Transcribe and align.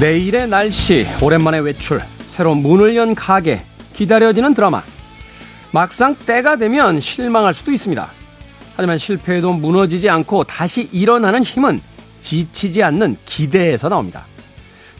내일의 0.00 0.48
날씨, 0.48 1.06
오랜만에 1.22 1.58
외출, 1.58 2.00
새로 2.26 2.54
문을 2.54 2.96
연 2.96 3.14
가게, 3.14 3.64
기다려지는 3.94 4.54
드라마. 4.54 4.82
막상 5.70 6.14
때가 6.14 6.56
되면 6.56 7.00
실망할 7.00 7.54
수도 7.54 7.70
있습니다. 7.70 8.08
하지만 8.76 8.98
실패해도 8.98 9.52
무너지지 9.52 10.10
않고 10.10 10.44
다시 10.44 10.88
일어나는 10.90 11.44
힘은 11.44 11.80
지치지 12.20 12.82
않는 12.82 13.16
기대에서 13.24 13.88
나옵니다. 13.88 14.26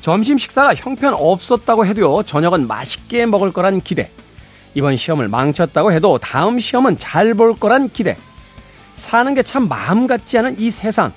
점심 0.00 0.38
식사가 0.38 0.74
형편 0.74 1.14
없었다고 1.14 1.86
해도요, 1.86 2.22
저녁은 2.22 2.68
맛있게 2.68 3.26
먹을 3.26 3.52
거란 3.52 3.80
기대. 3.80 4.10
이번 4.74 4.96
시험을 4.96 5.28
망쳤다고 5.28 5.92
해도 5.92 6.18
다음 6.18 6.58
시험은 6.58 6.98
잘 6.98 7.34
볼 7.34 7.56
거란 7.56 7.88
기대. 7.88 8.16
사는 8.94 9.34
게 9.34 9.42
참 9.42 9.68
마음 9.68 10.06
같지 10.06 10.38
않은 10.38 10.56
이 10.58 10.70
세상. 10.70 11.12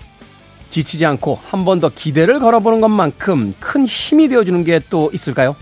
지치지 0.69 1.05
않고 1.05 1.39
한 1.43 1.63
번 1.65 1.79
더 1.79 1.89
기대를 1.89 2.39
걸어보는 2.39 2.81
것만큼 2.81 3.53
큰 3.59 3.85
힘이 3.85 4.27
되어주는 4.27 4.63
게 4.63 4.79
또 4.89 5.09
있을까요? 5.13 5.55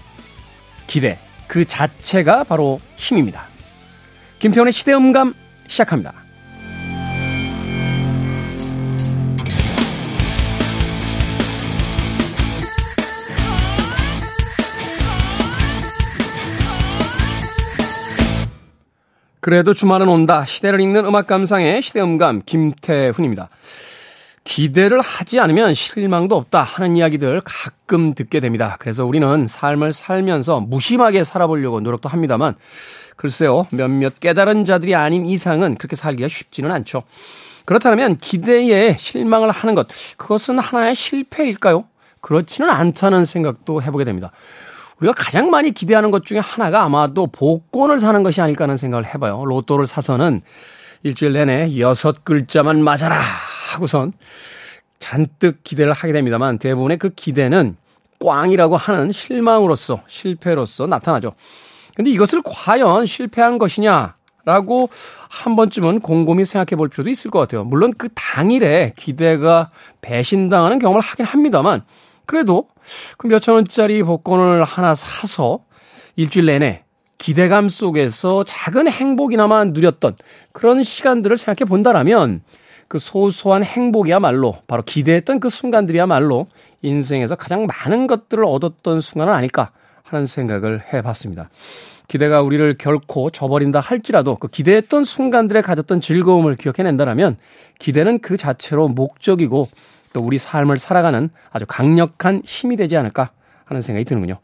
기대. 0.88 1.18
그 1.48 1.66
자체가 1.66 2.44
바로 2.44 2.80
힘입니다. 2.98 3.48
김태원의 4.40 4.73
시대음감 4.73 5.34
시작합니다. 5.68 6.13
그래도 19.40 19.74
주말은 19.76 20.08
온다. 20.08 20.43
시대를 20.46 20.82
읽는 20.82 21.05
음악 21.05 21.27
감상의 21.27 21.82
시대음감 21.84 22.41
김태훈입니다. 22.46 23.49
기대를 24.46 25.01
하지 25.01 25.40
않으면 25.40 25.74
실망도 25.74 26.38
없다 26.38 26.62
하는 26.62 26.96
이야기들 26.96 27.41
가끔 27.43 28.13
듣게 28.13 28.40
됩니다. 28.40 28.77
그래서 28.79 29.04
우리는 29.05 29.48
삶을 29.48 29.91
살면서 29.91 30.62
무심하게 30.62 31.24
살아보려고 31.24 31.82
노력도 31.82 32.07
합니다만 32.07 32.55
글쎄요 33.18 33.68
몇몇 33.71 34.20
깨달은 34.20 34.65
자들이 34.65 34.96
아닌 34.96 35.26
이상은 35.26 35.76
그렇게 35.76 35.96
살기가 35.96 36.27
쉽지는 36.27 36.71
않죠. 36.71 37.04
그렇다면 37.65 38.18
기대에 38.18 38.96
실망을 38.98 39.49
하는 39.49 39.74
것 39.74 39.87
그것은 40.18 40.59
하나의 40.59 40.93
실패일까요? 40.93 41.85
그렇지는 42.21 42.70
않다는 42.70 43.26
생각도 43.26 43.82
해보게 43.82 44.05
됩니다. 44.05 44.32
우리가 44.99 45.13
가장 45.18 45.49
많이 45.49 45.71
기대하는 45.71 46.12
것 46.12 46.24
중에 46.24 46.40
하나가 46.40 46.84
아마도 46.84 47.27
복권을 47.27 47.99
사는 47.99 48.21
것이 48.21 48.41
아닐까 48.41 48.65
하는 48.65 48.77
생각을 48.77 49.05
해봐요. 49.07 49.43
로또를 49.43 49.87
사서는 49.87 50.41
일주일 51.02 51.34
내내 51.34 51.80
여섯 51.80 52.24
글자만 52.24 52.84
맞아라 52.84 53.20
하고선 53.66 54.13
잔뜩 54.99 55.63
기대를 55.63 55.94
하게 55.94 56.13
됩니다만 56.13 56.58
대부분의 56.58 56.98
그 56.98 57.10
기대는 57.10 57.77
꽝이라고 58.20 58.77
하는 58.77 59.12
실망으로서 59.12 60.02
실패로서 60.08 60.88
나타나죠. 60.88 61.34
근데 61.96 62.12
이것을 62.12 62.41
과연 62.43 63.05
실패한 63.05 63.58
것이냐? 63.58 64.16
라고 64.46 64.90
한 65.28 65.56
번쯤은 65.56 66.02
곰곰이 66.02 66.46
생각해 66.46 66.78
볼 66.78 66.88
필요도 66.88 67.09
있을 67.09 67.31
것 67.31 67.40
같아요. 67.40 67.63
물론 67.63 67.94
그 67.97 68.09
당일에 68.13 68.94
기대가 68.96 69.72
배신당하는 70.02 70.78
경험을 70.78 71.02
하긴 71.02 71.25
합니다만 71.25 71.81
그래도 72.28 72.68
그 73.18 73.25
몇천 73.25 73.56
원짜리 73.56 74.03
복권을 74.03 74.63
하나 74.63 74.94
사서 74.94 75.62
일주일 76.16 76.46
내내 76.46 76.84
기대감 77.18 77.70
속에서 77.70 78.44
작은 78.44 78.88
행복이나마 78.88 79.64
누렸던 79.64 80.16
그런 80.52 80.84
시간들을 80.84 81.38
생각해 81.38 81.68
본다라면 81.68 82.42
그 82.88 83.00
소소한 83.00 83.63
행복이야말로 83.63 84.57
바로 84.68 84.84
기대했던 84.84 85.40
그 85.40 85.50
순간들이야말로 85.50 86.47
인생에서 86.81 87.35
가장 87.35 87.66
많은 87.66 88.07
것들을 88.07 88.44
얻었던 88.46 89.00
순간은 89.00 89.34
아닐까 89.34 89.72
하는 90.03 90.25
생각을 90.25 90.94
해 90.94 91.01
봤습니다. 91.01 91.50
기대가 92.07 92.41
우리를 92.41 92.75
결코 92.78 93.31
저버린다 93.31 93.79
할지라도 93.79 94.35
그 94.35 94.47
기대했던 94.47 95.03
순간들에 95.03 95.62
가졌던 95.62 96.01
즐거움을 96.01 96.56
기억해낸다면 96.56 97.38
기대는 97.79 98.19
그 98.19 98.38
자체로 98.38 98.88
목적이고 98.88 99.67
또 100.13 100.22
우리 100.22 100.38
삶을 100.38 100.78
살아가는 100.78 101.29
아주 101.52 101.66
강력한 101.67 102.41
힘이 102.46 102.78
되지 102.78 102.96
않을까 102.96 103.31
하는 103.66 103.81
생각이 103.81 104.06
드는군요. 104.06 104.38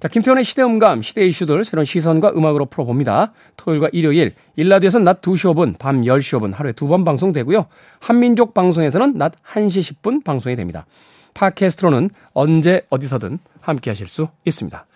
자, 0.00 0.08
김태원의 0.08 0.44
시대음감, 0.44 1.02
시대 1.02 1.26
이슈들 1.26 1.64
새로운 1.64 1.84
시선과 1.84 2.32
음악으로 2.36 2.66
풀어봅니다. 2.66 3.32
토요일과 3.56 3.88
일요일, 3.92 4.34
일라디오에서는 4.56 5.04
낮 5.04 5.22
2시 5.22 5.54
5분, 5.54 5.78
밤 5.78 6.02
10시 6.02 6.38
5분 6.38 6.54
하루에 6.54 6.72
두 6.72 6.88
번 6.88 7.04
방송되고요. 7.04 7.66
한민족 8.00 8.52
방송에서는 8.54 9.16
낮 9.16 9.32
1시 9.54 9.94
10분 10.02 10.22
방송이 10.24 10.56
됩니다. 10.56 10.86
팟캐스트로는 11.34 12.10
언제 12.32 12.82
어디서든 12.90 13.38
함께 13.60 13.90
하실 13.90 14.06
수 14.08 14.28
있습니다. 14.44 14.86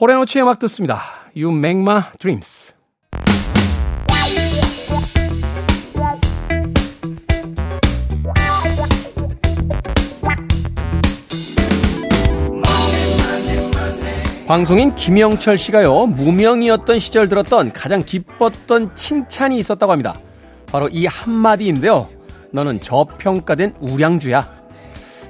호레노츠의 0.00 0.42
음악 0.42 0.58
듣습니다. 0.58 1.00
You 1.36 1.56
make 1.56 1.80
my 1.80 2.02
dreams. 2.18 2.72
방송인 14.50 14.96
김영철 14.96 15.58
씨가요, 15.58 16.06
무명이었던 16.06 16.98
시절 16.98 17.28
들었던 17.28 17.72
가장 17.72 18.02
기뻤던 18.02 18.96
칭찬이 18.96 19.56
있었다고 19.56 19.92
합니다. 19.92 20.18
바로 20.66 20.88
이 20.88 21.06
한마디인데요. 21.06 22.08
너는 22.50 22.80
저평가된 22.80 23.74
우량주야. 23.78 24.60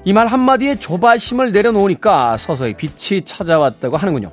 이 0.06 0.14
말 0.14 0.26
한마디에 0.26 0.76
조바심을 0.76 1.53
내려놓으니까 1.53 2.38
서서히 2.38 2.72
빛이 2.72 3.20
찾아왔다고 3.26 3.98
하는군요. 3.98 4.32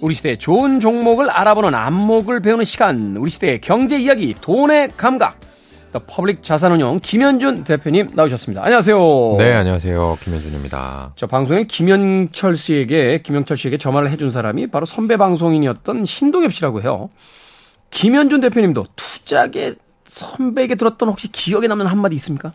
우리 0.00 0.14
시대의 0.14 0.38
좋은 0.38 0.80
종목을 0.80 1.28
알아보는 1.28 1.74
안목을 1.74 2.40
배우는 2.40 2.64
시간. 2.64 3.18
우리 3.18 3.30
시대의 3.30 3.60
경제 3.60 3.98
이야기, 3.98 4.34
돈의 4.40 4.92
감각. 4.96 5.38
퍼블릭 6.00 6.42
자산운용 6.42 7.00
김현준 7.00 7.64
대표님 7.64 8.10
나오셨습니다. 8.14 8.62
안녕하세요. 8.64 8.98
네, 9.38 9.52
안녕하세요. 9.52 10.18
김현준입니다. 10.20 11.12
저 11.16 11.26
방송에 11.26 11.64
김현철 11.64 12.56
씨에게 12.56 13.22
김영철 13.22 13.56
씨에게 13.56 13.78
저 13.78 13.92
말을 13.92 14.10
해준 14.10 14.30
사람이 14.30 14.68
바로 14.68 14.86
선배 14.86 15.16
방송인이었던 15.16 16.04
신동엽 16.04 16.52
씨라고 16.52 16.82
해요. 16.82 17.10
김현준 17.90 18.40
대표님도 18.40 18.84
투자계 18.96 19.74
선배에게 20.04 20.74
들었던 20.74 21.08
혹시 21.08 21.30
기억에 21.30 21.66
남는 21.66 21.86
한마디 21.86 22.14
있습니까? 22.16 22.52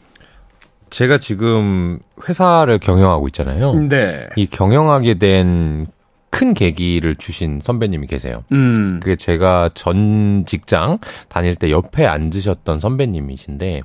제가 0.89 1.17
지금 1.19 1.99
회사를 2.28 2.79
경영하고 2.79 3.28
있잖아요. 3.28 3.73
네. 3.73 4.28
이 4.35 4.47
경영하게 4.47 5.16
된 5.16 5.88
큰 6.29 6.53
계기를 6.53 7.16
주신 7.16 7.59
선배님이 7.62 8.07
계세요. 8.07 8.44
음. 8.51 9.00
그게 9.01 9.16
제가 9.16 9.72
전 9.73 10.44
직장 10.45 11.00
다닐 11.28 11.56
때 11.56 11.72
옆에 11.72 12.06
앉으셨던 12.06 12.79
선배님이신데 12.79 13.81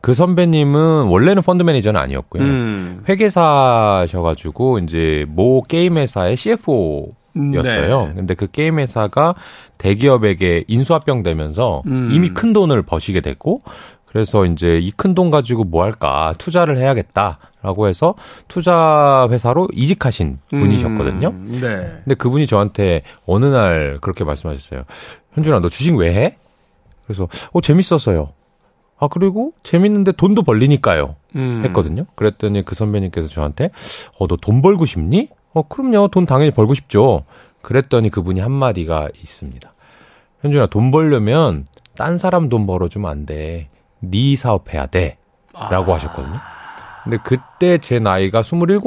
그 0.00 0.14
선배님은 0.14 1.04
원래는 1.04 1.42
펀드 1.42 1.62
매니저는 1.62 2.00
아니었고요. 2.00 2.42
음. 2.42 3.02
회계사셔가지고 3.08 4.78
이제 4.80 5.24
모 5.28 5.62
게임 5.62 5.96
회사의 5.98 6.36
CFO 6.36 7.12
였어요. 7.54 8.06
네. 8.08 8.12
근데 8.14 8.34
그 8.34 8.46
게임 8.50 8.78
회사가 8.78 9.34
대기업에게 9.78 10.64
인수합병 10.68 11.22
되면서 11.22 11.82
음. 11.86 12.10
이미 12.12 12.30
큰 12.30 12.52
돈을 12.52 12.82
버시게 12.82 13.20
됐고 13.20 13.60
그래서 14.06 14.46
이제 14.46 14.78
이 14.78 14.90
큰 14.96 15.14
돈 15.14 15.30
가지고 15.30 15.64
뭐 15.64 15.82
할까 15.84 16.32
투자를 16.38 16.78
해야겠다 16.78 17.38
라고 17.66 17.88
해서 17.88 18.14
투자 18.46 19.26
회사로 19.28 19.66
이직하신 19.72 20.38
분이셨거든요. 20.50 21.28
음. 21.30 21.50
네. 21.50 22.00
근데 22.04 22.14
그분이 22.14 22.46
저한테 22.46 23.02
어느 23.26 23.44
날 23.46 23.98
그렇게 24.00 24.22
말씀하셨어요. 24.22 24.84
현준아 25.34 25.58
너 25.58 25.68
주식 25.68 25.96
왜 25.96 26.14
해? 26.14 26.36
그래서 27.04 27.26
어 27.52 27.60
재밌어서요. 27.60 28.28
아 29.00 29.08
그리고 29.08 29.52
재밌는데 29.64 30.12
돈도 30.12 30.44
벌리니까요. 30.44 31.16
음. 31.34 31.62
했거든요. 31.64 32.06
그랬더니 32.14 32.64
그 32.64 32.76
선배님께서 32.76 33.26
저한테 33.26 33.70
어 34.20 34.28
너 34.28 34.36
돈 34.36 34.62
벌고 34.62 34.86
싶니? 34.86 35.28
어 35.52 35.62
그럼요. 35.62 36.06
돈 36.08 36.24
당연히 36.24 36.52
벌고 36.52 36.72
싶죠. 36.74 37.24
그랬더니 37.62 38.10
그분이 38.10 38.38
한 38.38 38.52
마디가 38.52 39.08
있습니다. 39.20 39.74
현준아 40.42 40.66
돈 40.66 40.92
벌려면 40.92 41.66
딴 41.96 42.16
사람 42.16 42.48
돈 42.48 42.64
벌어주면 42.68 43.10
안 43.10 43.26
돼. 43.26 43.70
네 43.98 44.36
사업해야 44.36 44.86
돼. 44.86 45.18
라고 45.52 45.90
아. 45.92 45.96
하셨거든요. 45.96 46.36
근데 47.06 47.18
그때 47.22 47.78
제 47.78 48.00
나이가 48.00 48.40
27, 48.40 48.80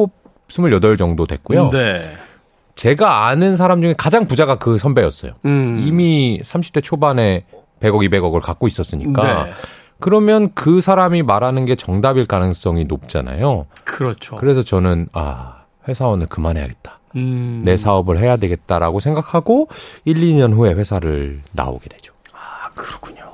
28 0.50 0.98
정도 0.98 1.26
됐고요. 1.26 1.70
네. 1.70 2.16
제가 2.76 3.28
아는 3.28 3.56
사람 3.56 3.82
중에 3.82 3.96
가장 3.98 4.28
부자가 4.28 4.58
그 4.58 4.78
선배였어요. 4.78 5.34
음. 5.46 5.80
이미 5.80 6.40
30대 6.44 6.84
초반에 6.84 7.46
100억, 7.80 8.10
200억을 8.10 8.42
갖고 8.42 8.68
있었으니까. 8.68 9.46
네. 9.46 9.52
그러면 10.00 10.52
그 10.54 10.82
사람이 10.82 11.24
말하는 11.24 11.66
게 11.66 11.76
정답일 11.76 12.26
가능성이 12.26 12.86
높잖아요. 12.86 13.68
그렇죠. 13.86 14.36
그래서 14.36 14.64
저는 14.64 15.08
아 15.14 15.64
회사원을 15.88 16.28
그만해야겠다. 16.28 17.00
음. 17.16 17.62
내 17.66 17.78
사업을 17.78 18.20
해야 18.20 18.38
되겠다라고 18.38 19.00
생각하고 19.00 19.70
1, 20.06 20.16
2년 20.16 20.54
후에 20.54 20.74
회사를 20.74 21.42
나오게 21.54 21.90
되죠. 21.90 22.14
아, 22.34 22.70
그렇군요. 22.76 23.30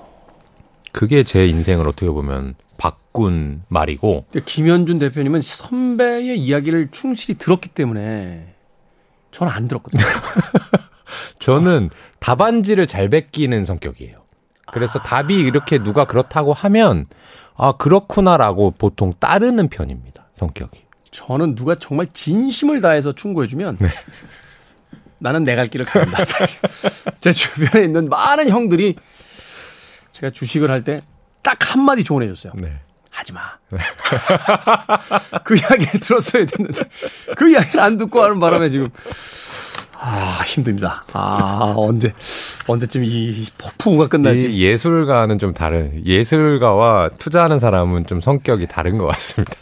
그게 0.92 1.24
제 1.24 1.48
인생을 1.48 1.88
어떻게 1.88 2.08
보면 2.10 2.56
바꾼 2.78 3.64
말이고. 3.68 4.26
김현준 4.46 5.00
대표님은 5.00 5.42
선배의 5.42 6.38
이야기를 6.40 6.90
충실히 6.92 7.36
들었기 7.38 7.70
때문에 7.70 8.54
저는 9.32 9.52
안 9.52 9.68
들었거든요. 9.68 10.04
저는 11.40 11.90
답안지를 12.20 12.88
잘 12.88 13.10
베끼는 13.10 13.66
성격이에요. 13.66 14.24
그래서 14.68 15.00
아... 15.00 15.04
답이 15.04 15.36
이렇게 15.36 15.82
누가 15.82 16.06
그렇다고 16.06 16.54
하면 16.54 17.06
아 17.56 17.74
그렇구나라고 17.74 18.72
보통 18.72 19.14
따르는 19.20 19.70
편입니다. 19.70 20.28
성격이. 20.34 20.84
저는 21.12 21.56
누가 21.56 21.76
정말 21.76 22.08
진심을 22.14 22.82
다해서 22.82 23.14
충고해주면 23.14 23.78
네. 23.78 23.90
나는 25.18 25.46
내 25.46 25.56
갈 25.56 25.68
길을 25.70 25.86
가는다 25.86 26.18
스타일. 26.18 26.50
제 27.20 27.32
주변에 27.32 27.86
있는 27.86 28.10
많은 28.10 28.50
형들이 28.50 28.96
제가 30.12 30.30
주식을 30.30 30.70
할 30.70 30.84
때 30.84 31.00
딱 31.46 31.58
한마디 31.76 32.04
조언해 32.04 32.28
줬어요. 32.28 32.54
네. 32.56 32.74
하지 33.12 33.32
마. 33.32 33.40
네. 33.70 33.78
그 35.46 35.56
이야기를 35.56 36.00
들었어야 36.02 36.46
됐는데 36.48 36.84
그 37.38 37.52
이야기를 37.52 37.80
안 37.80 37.98
듣고 37.98 38.22
하는 38.24 38.40
바람에 38.40 38.72
지금 38.72 38.90
아 39.94 40.42
힘듭니다. 40.44 41.06
아 41.14 41.76
언제 41.78 42.14
언제쯤 42.68 43.06
이 43.06 43.46
폭풍우가 43.60 44.08
끝날지. 44.08 44.58
예술가는 44.58 45.38
좀 45.38 45.54
다른 45.54 46.06
예술가와 46.06 47.12
투자하는 47.20 47.60
사람은 47.60 48.08
좀 48.08 48.20
성격이 48.20 48.66
다른 48.68 48.98
것 48.98 49.06
같습니다. 49.06 49.54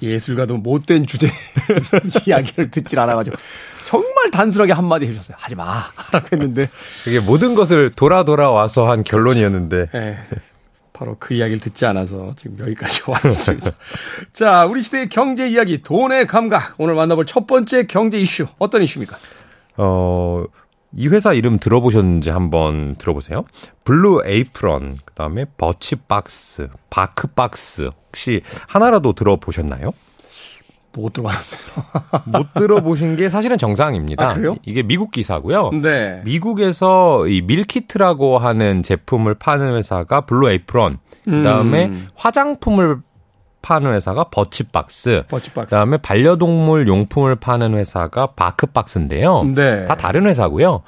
예술가도 0.00 0.58
못된 0.58 1.06
주제 1.06 1.28
이야기를 2.24 2.70
듣질 2.70 3.00
않아가지고 3.00 3.36
정말 3.86 4.30
단순하게 4.30 4.72
한마디 4.72 5.06
해주셨어요. 5.06 5.36
하지 5.40 5.54
마. 5.56 5.84
라고 6.12 6.26
했는데. 6.32 6.68
그게 7.02 7.20
모든 7.20 7.54
것을 7.54 7.90
돌아 7.90 8.22
돌아와서 8.24 8.88
한 8.88 9.02
결론이었는데. 9.02 9.86
네, 9.92 10.18
바로 10.94 11.16
그 11.18 11.34
이야기를 11.34 11.60
듣지 11.60 11.84
않아서 11.86 12.30
지금 12.36 12.58
여기까지 12.58 13.02
왔습니다. 13.10 13.72
자, 14.32 14.64
우리 14.64 14.80
시대의 14.80 15.08
경제 15.10 15.46
이야기, 15.48 15.82
돈의 15.82 16.26
감각. 16.26 16.76
오늘 16.78 16.94
만나볼 16.94 17.26
첫 17.26 17.46
번째 17.46 17.86
경제 17.86 18.18
이슈. 18.18 18.46
어떤 18.58 18.80
이슈입니까? 18.82 19.18
어, 19.76 20.44
이 20.92 21.08
회사 21.08 21.32
이름 21.32 21.58
들어보셨는지 21.58 22.30
한번 22.30 22.94
들어보세요. 22.96 23.44
블루 23.82 24.22
에이프런, 24.24 24.98
그 25.04 25.14
다음에 25.14 25.44
버치박스, 25.58 26.68
바크박스. 26.90 27.90
혹시 28.06 28.42
하나라도 28.68 29.14
들어보셨나요? 29.14 29.92
못 31.00 31.12
들어봤는데요. 31.12 31.60
못 32.26 32.54
들어보신 32.54 33.16
게 33.16 33.28
사실은 33.28 33.58
정상입니다. 33.58 34.30
아, 34.30 34.34
그래요? 34.34 34.56
이게 34.64 34.82
미국 34.82 35.10
기사고요. 35.10 35.70
네. 35.82 36.20
미국에서 36.24 37.26
이 37.28 37.42
meal 37.42 37.77
kit라고 37.77 38.38
하는 38.38 38.82
제품을 38.82 39.34
파는 39.34 39.74
회사가 39.74 40.22
블루 40.22 40.50
에이프런, 40.50 40.98
그다음에 41.24 41.86
음. 41.86 42.08
화장품을 42.14 42.98
파는 43.62 43.94
회사가 43.94 44.24
버치박스, 44.24 45.24
버치박스. 45.28 45.70
그다음에 45.70 45.96
반려동물 45.96 46.86
용품을 46.86 47.36
파는 47.36 47.74
회사가 47.74 48.26
바크박스인데요. 48.36 49.44
네. 49.54 49.86
다 49.86 49.96
다른 49.96 50.26
회사고요. 50.26 50.82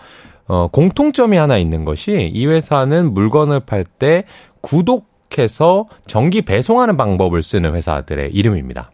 어, 0.49 0.69
공통점이 0.69 1.37
하나 1.37 1.57
있는 1.57 1.85
것이 1.85 2.31
이 2.33 2.47
회사는 2.47 3.15
물건을 3.15 3.61
팔 3.61 3.85
때 3.85 4.25
구독해서 4.61 5.87
정기 6.07 6.43
배송하는 6.43 6.97
방법을 6.97 7.43
쓰는 7.43 7.75
회사들의 7.75 8.33
이름입니다. 8.33 8.91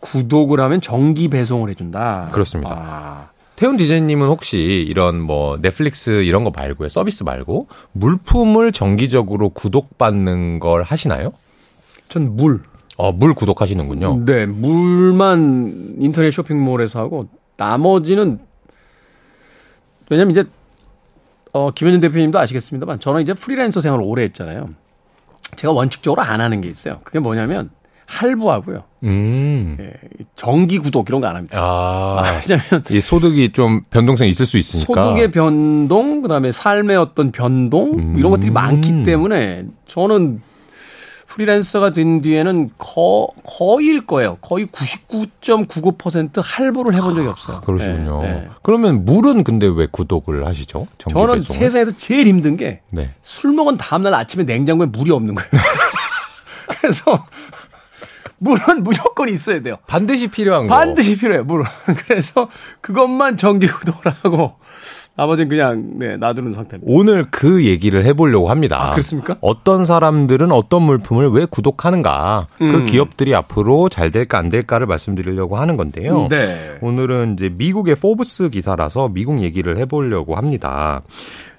구독을 0.00 0.60
하면 0.60 0.80
정기 0.80 1.28
배송을 1.28 1.70
해준다. 1.70 2.28
그렇습니다. 2.32 2.74
아. 2.74 3.28
태훈 3.56 3.76
디제이님은 3.76 4.26
혹시 4.26 4.56
이런 4.88 5.20
뭐 5.20 5.58
넷플릭스 5.60 6.22
이런 6.22 6.44
거 6.44 6.50
말고요 6.50 6.88
서비스 6.88 7.24
말고 7.24 7.68
물품을 7.92 8.72
정기적으로 8.72 9.50
구독받는 9.50 10.60
걸 10.60 10.82
하시나요? 10.82 11.32
전 12.08 12.36
물. 12.36 12.62
어, 12.96 13.12
물 13.12 13.34
구독하시는군요. 13.34 14.24
네, 14.24 14.46
물만 14.46 15.96
인터넷 15.98 16.30
쇼핑몰에서 16.30 17.00
하고 17.00 17.28
나머지는 17.56 18.40
왜냐면 20.10 20.30
이제 20.32 20.44
어 21.52 21.70
김현준 21.70 22.00
대표님도 22.00 22.38
아시겠습니다만 22.38 23.00
저는 23.00 23.22
이제 23.22 23.34
프리랜서 23.34 23.80
생활을 23.80 24.04
오래 24.04 24.22
했잖아요. 24.24 24.70
제가 25.56 25.72
원칙적으로 25.72 26.22
안 26.22 26.40
하는 26.40 26.60
게 26.60 26.68
있어요. 26.68 27.00
그게 27.04 27.18
뭐냐면 27.18 27.70
할부하고요. 28.10 28.82
음. 29.04 29.76
예, 29.80 29.92
정기 30.34 30.78
구독 30.78 31.08
이런 31.08 31.20
거 31.20 31.28
안 31.28 31.36
합니다. 31.36 31.58
아, 31.58 32.22
아, 32.24 32.40
왜냐면 32.48 32.84
이 32.90 33.00
소득이 33.00 33.52
좀 33.52 33.82
변동성이 33.90 34.30
있을 34.30 34.46
수 34.46 34.58
있으니까. 34.58 35.04
소득의 35.04 35.30
변동, 35.30 36.20
그다음에 36.22 36.50
삶의 36.50 36.96
어떤 36.96 37.30
변동 37.30 37.94
음. 37.98 38.18
이런 38.18 38.32
것들이 38.32 38.50
많기 38.50 39.04
때문에 39.04 39.64
저는 39.86 40.42
프리랜서가 41.28 41.92
된 41.92 42.20
뒤에는 42.20 42.70
거, 42.76 43.28
거의일 43.44 44.04
거예요. 44.04 44.36
거의 44.40 44.66
99.99% 44.66 46.42
할부를 46.42 46.94
해본 46.96 47.14
적이 47.14 47.28
없어요. 47.28 47.58
아, 47.58 47.60
그러시군요. 47.60 48.22
네, 48.22 48.32
네. 48.32 48.48
그러면 48.62 49.04
물은 49.04 49.44
근데 49.44 49.68
왜 49.72 49.86
구독을 49.88 50.44
하시죠? 50.48 50.88
저는 50.98 51.14
배송을? 51.38 51.42
세상에서 51.42 51.92
제일 51.92 52.26
힘든 52.26 52.56
게술 52.56 52.80
네. 52.90 53.56
먹은 53.56 53.76
다음날 53.76 54.12
아침에 54.14 54.42
냉장고에 54.42 54.86
물이 54.86 55.12
없는 55.12 55.36
거예요. 55.36 55.48
그래서 56.80 57.24
물은 58.40 58.82
무조건 58.84 59.28
있어야 59.28 59.60
돼요. 59.60 59.76
반드시 59.86 60.28
필요한 60.28 60.66
거. 60.66 60.74
반드시 60.74 61.16
필요해요, 61.16 61.44
물은. 61.44 61.64
그래서 62.06 62.48
그것만 62.80 63.36
정기 63.36 63.68
구독을 63.68 64.12
하고 64.22 64.54
나머지는 65.14 65.48
그냥 65.50 65.98
네, 65.98 66.16
놔두는 66.16 66.52
상태입니다. 66.52 66.90
오늘 66.90 67.26
그 67.30 67.64
얘기를 67.66 68.04
해보려고 68.06 68.48
합니다. 68.48 68.78
아, 68.80 68.90
그렇습니까? 68.92 69.36
어떤 69.42 69.84
사람들은 69.84 70.50
어떤 70.50 70.82
물품을 70.82 71.28
왜 71.28 71.44
구독하는가, 71.44 72.46
그 72.56 72.64
음. 72.64 72.72
그 72.72 72.84
기업들이 72.84 73.34
앞으로 73.34 73.90
잘 73.90 74.10
될까 74.10 74.38
안 74.38 74.48
될까를 74.48 74.86
말씀드리려고 74.86 75.58
하는 75.58 75.76
건데요. 75.76 76.28
네. 76.30 76.78
오늘은 76.80 77.34
이제 77.34 77.50
미국의 77.50 77.96
포브스 77.96 78.48
기사라서 78.48 79.08
미국 79.08 79.42
얘기를 79.42 79.76
해보려고 79.76 80.36
합니다. 80.36 81.02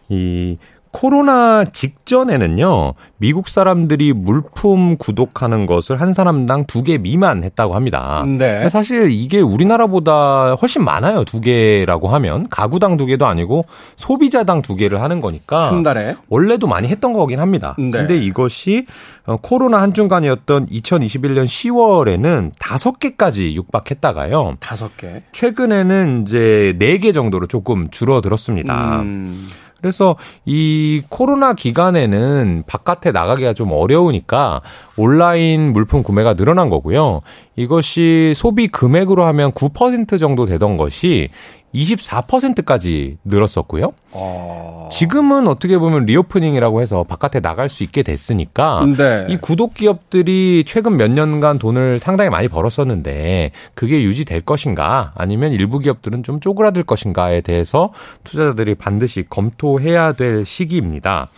이 0.10 0.58
코로나 0.92 1.64
직전에는요, 1.64 2.94
미국 3.18 3.48
사람들이 3.48 4.14
물품 4.14 4.98
구독하는 4.98 5.66
것을 5.66 6.02
한 6.02 6.14
사람당 6.14 6.66
두 6.66 6.82
개 6.84 6.98
미만 6.98 7.44
했다고 7.44 7.76
합니다. 7.76 8.24
네. 8.26 8.68
사실 8.70 9.10
이게 9.12 9.40
우리나라보다 9.40 10.56
훨씬 10.56 10.84
많아요. 10.84 11.24
두 11.24 11.40
개라고 11.42 12.08
하면. 12.10 12.48
가구당 12.50 12.98
두 12.98 13.06
개도 13.06 13.26
아니고 13.28 13.66
소비자당 13.96 14.62
두 14.62 14.76
개를 14.76 15.02
하는 15.02 15.22
거니까. 15.22 15.68
한 15.72 15.84
달에? 15.84 16.16
원래도 16.28 16.68
많이 16.68 16.88
했던 16.88 17.14
거긴 17.14 17.40
합니다. 17.40 17.76
네. 17.78 17.90
근데 17.92 18.18
이것이 18.18 18.86
어, 19.28 19.38
코로나 19.38 19.82
한중간이었던 19.84 20.66
2021년 20.68 21.46
10월에는 21.46 22.52
다섯 22.60 23.00
개까지 23.00 23.54
육박했다가요. 23.56 24.58
다섯 24.60 24.98
개? 24.98 25.22
최근에는 25.32 26.24
이제 26.24 26.76
네 26.80 26.98
개 27.02 27.12
정도로 27.12 27.48
조금 27.48 27.90
줄어들었습니다. 27.90 29.00
음. 29.02 29.48
그래서 29.82 30.16
이 30.46 31.02
코로나 31.10 31.54
기간에는 31.54 32.64
바깥에 32.68 33.12
나가기가 33.12 33.54
좀 33.54 33.72
어려우니까 33.72 34.62
온라인 34.96 35.74
물품 35.74 36.04
구매가 36.04 36.36
늘어난 36.36 36.70
거고요. 36.70 37.22
이것이 37.56 38.34
소비 38.36 38.68
금액으로 38.68 39.26
하면 39.26 39.52
9% 39.52 40.20
정도 40.20 40.46
되던 40.46 40.78
것이 40.78 41.30
24%까지 41.74 43.18
늘었었고요. 43.24 43.94
어... 44.12 44.90
지금은 44.92 45.48
어떻게 45.48 45.78
보면 45.78 46.06
reopening이라고 46.06 46.82
해서 46.82 47.04
바깥에 47.04 47.40
나갈 47.40 47.70
수 47.70 47.84
있게 47.84 48.04
됐으니까 48.04 48.86
네. 48.98 49.26
이 49.30 49.38
구독 49.38 49.74
기업들이 49.74 50.64
최근 50.66 50.98
몇 50.98 51.10
년간 51.10 51.60
돈을 51.60 52.00
상당히 52.00 52.30
많이 52.30 52.48
벌었었는데 52.48 53.52
그게 53.74 54.02
유지될 54.04 54.42
것인가 54.42 55.14
아니면 55.16 55.54
일부 55.54 55.80
기업들은 55.80 56.24
좀 56.24 56.40
쪼그라들 56.40 56.84
것인가에 56.84 57.42
대해서 57.42 57.94
투자자들이 58.24 58.76
반드시 58.76 59.24
검토해야 59.30 60.14
될 60.14 60.46
시기입니다. 60.46 61.30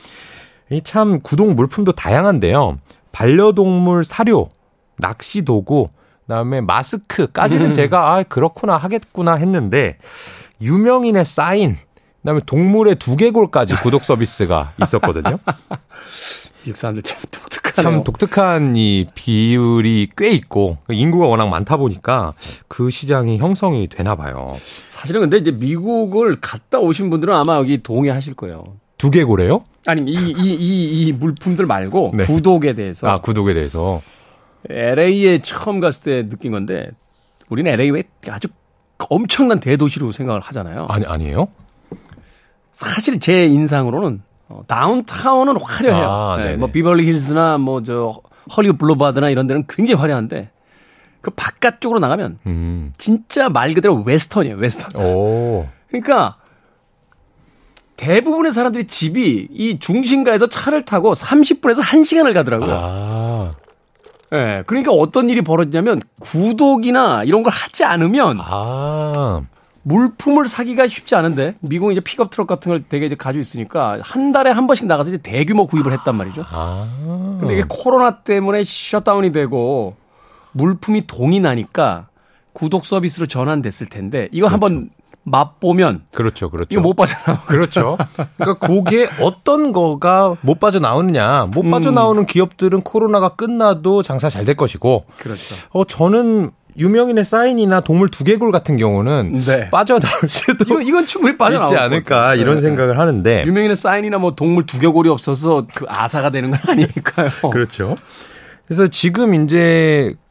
이 0.72 0.82
참 0.84 1.20
구독 1.22 1.54
물품도 1.54 1.92
다양한데요. 1.94 2.78
반려동물 3.12 4.04
사료, 4.04 4.50
낚시 4.98 5.44
도구, 5.44 5.90
그다음에 6.34 6.62
마스크까지는 6.62 7.68
음. 7.68 7.72
제가 7.74 8.16
아 8.16 8.24
그렇구나 8.24 8.76
하겠구나 8.78 9.36
했는데 9.36 9.98
유명인의 10.62 11.26
사인 11.26 11.78
그다음에 12.22 12.42
동물의 12.46 12.96
두개골까지 12.96 13.76
구독 13.82 14.04
서비스가 14.04 14.74
있었거든요. 14.82 15.38
미국 16.66 16.78
사람들 16.78 17.04
참 17.04 17.20
독특하네요. 17.30 17.92
참 17.92 18.04
독특한 18.04 18.76
이 18.78 19.06
비율이 19.14 20.10
꽤 20.18 20.30
있고 20.32 20.78
인구가 20.90 21.28
워낙 21.28 21.48
많다 21.50 21.78
보니까 21.78 22.34
그 22.68 22.90
시장이 22.90 23.38
형성이 23.38 23.88
되나 23.88 24.16
봐요. 24.16 24.58
사실은 24.90 25.22
근데 25.22 25.38
이제 25.38 25.52
미국을 25.52 26.38
갔다 26.42 26.80
오신 26.80 27.10
분들은 27.12 27.36
아마 27.36 27.58
여기 27.58 27.84
동의하실 27.84 28.34
거예요. 28.36 28.64
두개골에요? 28.98 29.64
아니 29.86 30.10
이 30.10 30.16
이 30.16 30.56
이 30.56 31.08
이 31.10 31.12
물품들 31.12 31.66
말고 31.68 32.12
네. 32.16 32.24
구독에 32.24 32.74
대해서. 32.74 33.08
아 33.08 33.20
구독에 33.20 33.54
대해서. 33.54 34.02
LA에 34.70 35.42
처음 35.42 35.80
갔을 35.80 36.04
때 36.04 36.30
느낀 36.30 36.52
건데 36.52 36.90
우리는 37.50 37.72
LA 37.72 37.92
왜 37.92 38.04
아주 38.30 38.48
엄청난 39.10 39.60
대도시로 39.60 40.12
생각을 40.12 40.42
하잖아요. 40.42 40.88
아니 40.90 41.06
아니에요? 41.06 41.48
사실 42.74 43.20
제 43.20 43.46
인상으로는 43.46 44.22
어, 44.50 44.64
다운타운은 44.68 45.58
화려해요. 45.60 46.06
아, 46.06 46.38
네, 46.42 46.56
뭐 46.58 46.70
비벌리 46.70 47.06
힐스나 47.08 47.58
뭐 47.58 47.82
저 47.84 48.22
헐리우드 48.56 48.78
블루바드나 48.78 49.30
이런 49.30 49.48
데는 49.48 49.66
굉장히 49.68 50.00
화려한데 50.00 50.50
그 51.22 51.32
바깥쪽으로 51.32 52.00
나가면 52.00 52.40
음. 52.46 52.94
진짜 52.98 53.48
말 53.50 53.74
그대로 53.74 54.02
웨스턴이에요, 54.04 54.58
웨스턴. 54.58 55.02
오. 55.02 55.68
그러니까 55.88 56.38
대부분의 57.96 58.52
사람들이 58.52 58.86
집이 58.88 59.48
이 59.52 59.80
중심가에서 59.80 60.48
차를 60.48 60.84
타고 60.84 61.14
30분에서 61.14 61.82
1시간을 61.82 62.34
가더라고요. 62.34 62.70
아. 62.72 63.23
예. 64.34 64.38
네, 64.38 64.64
그러니까 64.66 64.92
어떤 64.92 65.30
일이 65.30 65.42
벌어지냐면 65.42 66.02
구독이나 66.20 67.24
이런 67.24 67.44
걸 67.44 67.54
하지 67.54 67.84
않으면 67.84 68.40
아. 68.42 69.44
물품을 69.84 70.48
사기가 70.48 70.88
쉽지 70.88 71.16
않은데 71.16 71.56
미국 71.60 71.92
이제 71.92 72.00
픽업 72.00 72.32
트럭 72.32 72.48
같은 72.48 72.72
걸 72.72 72.84
되게 72.88 73.06
이제 73.06 73.16
가지고 73.16 73.42
있으니까 73.42 74.00
한 74.02 74.32
달에 74.32 74.50
한 74.50 74.66
번씩 74.66 74.88
나가서 74.88 75.10
이제 75.10 75.18
대규모 75.18 75.68
구입을 75.68 75.92
했단 75.92 76.16
말이죠. 76.16 76.44
아. 76.50 77.38
근데 77.40 77.54
이게 77.54 77.66
코로나 77.68 78.20
때문에 78.20 78.64
셧다운이 78.64 79.32
되고 79.34 79.96
물품이 80.54 81.08
동이 81.08 81.40
나니까 81.40 82.08
구독 82.54 82.86
서비스로 82.86 83.26
전환됐을 83.26 83.88
텐데 83.88 84.30
이거 84.32 84.48
그렇죠. 84.48 84.54
한번 84.54 84.90
맛보면 85.24 86.04
그렇죠, 86.12 86.50
그렇죠. 86.50 86.68
이거 86.72 86.82
못 86.82 86.96
빠져나와. 86.96 87.42
그렇죠. 87.46 87.98
그러니까 88.38 88.68
그게 88.68 89.08
어떤 89.20 89.72
거가 89.72 90.36
못 90.42 90.60
빠져나오느냐. 90.60 91.48
못 91.54 91.66
음. 91.66 91.72
빠져나오는 91.72 92.26
기업들은 92.26 92.82
코로나가 92.82 93.30
끝나도 93.36 94.04
장사 94.04 94.30
잘 94.30 94.44
될 94.44 94.56
것이고. 94.58 95.06
그렇죠. 95.18 95.56
어, 95.70 95.86
저는 95.86 96.52
유명인의 96.78 97.24
사인이나 97.24 97.80
동물 97.82 98.10
두개골 98.10 98.52
같은 98.52 98.78
경우는 98.78 99.42
네. 99.46 99.70
빠져나올 99.70 100.28
수도 100.28 100.66
이거 100.66 100.82
이건 100.82 101.08
충분히 101.08 101.38
빠져나올 101.38 101.68
있지 101.68 101.76
것 101.76 101.82
않을까. 101.82 102.36
이런 102.36 102.56
네. 102.56 102.62
생각을 102.62 102.98
하는데. 103.00 103.44
유명인의 103.46 103.76
사인이나 103.78 104.18
뭐 104.18 104.36
동물 104.36 104.66
두개골이 104.66 105.08
없어서 105.08 105.68
그 105.74 105.86
아사가 105.88 106.32
되는 106.32 106.52
건 106.52 106.60
아니니까요. 106.68 107.30
그렇죠. 107.52 107.96
그래서 108.66 108.88
지금 108.88 109.34
이제 109.36 110.16
오- 110.16 110.23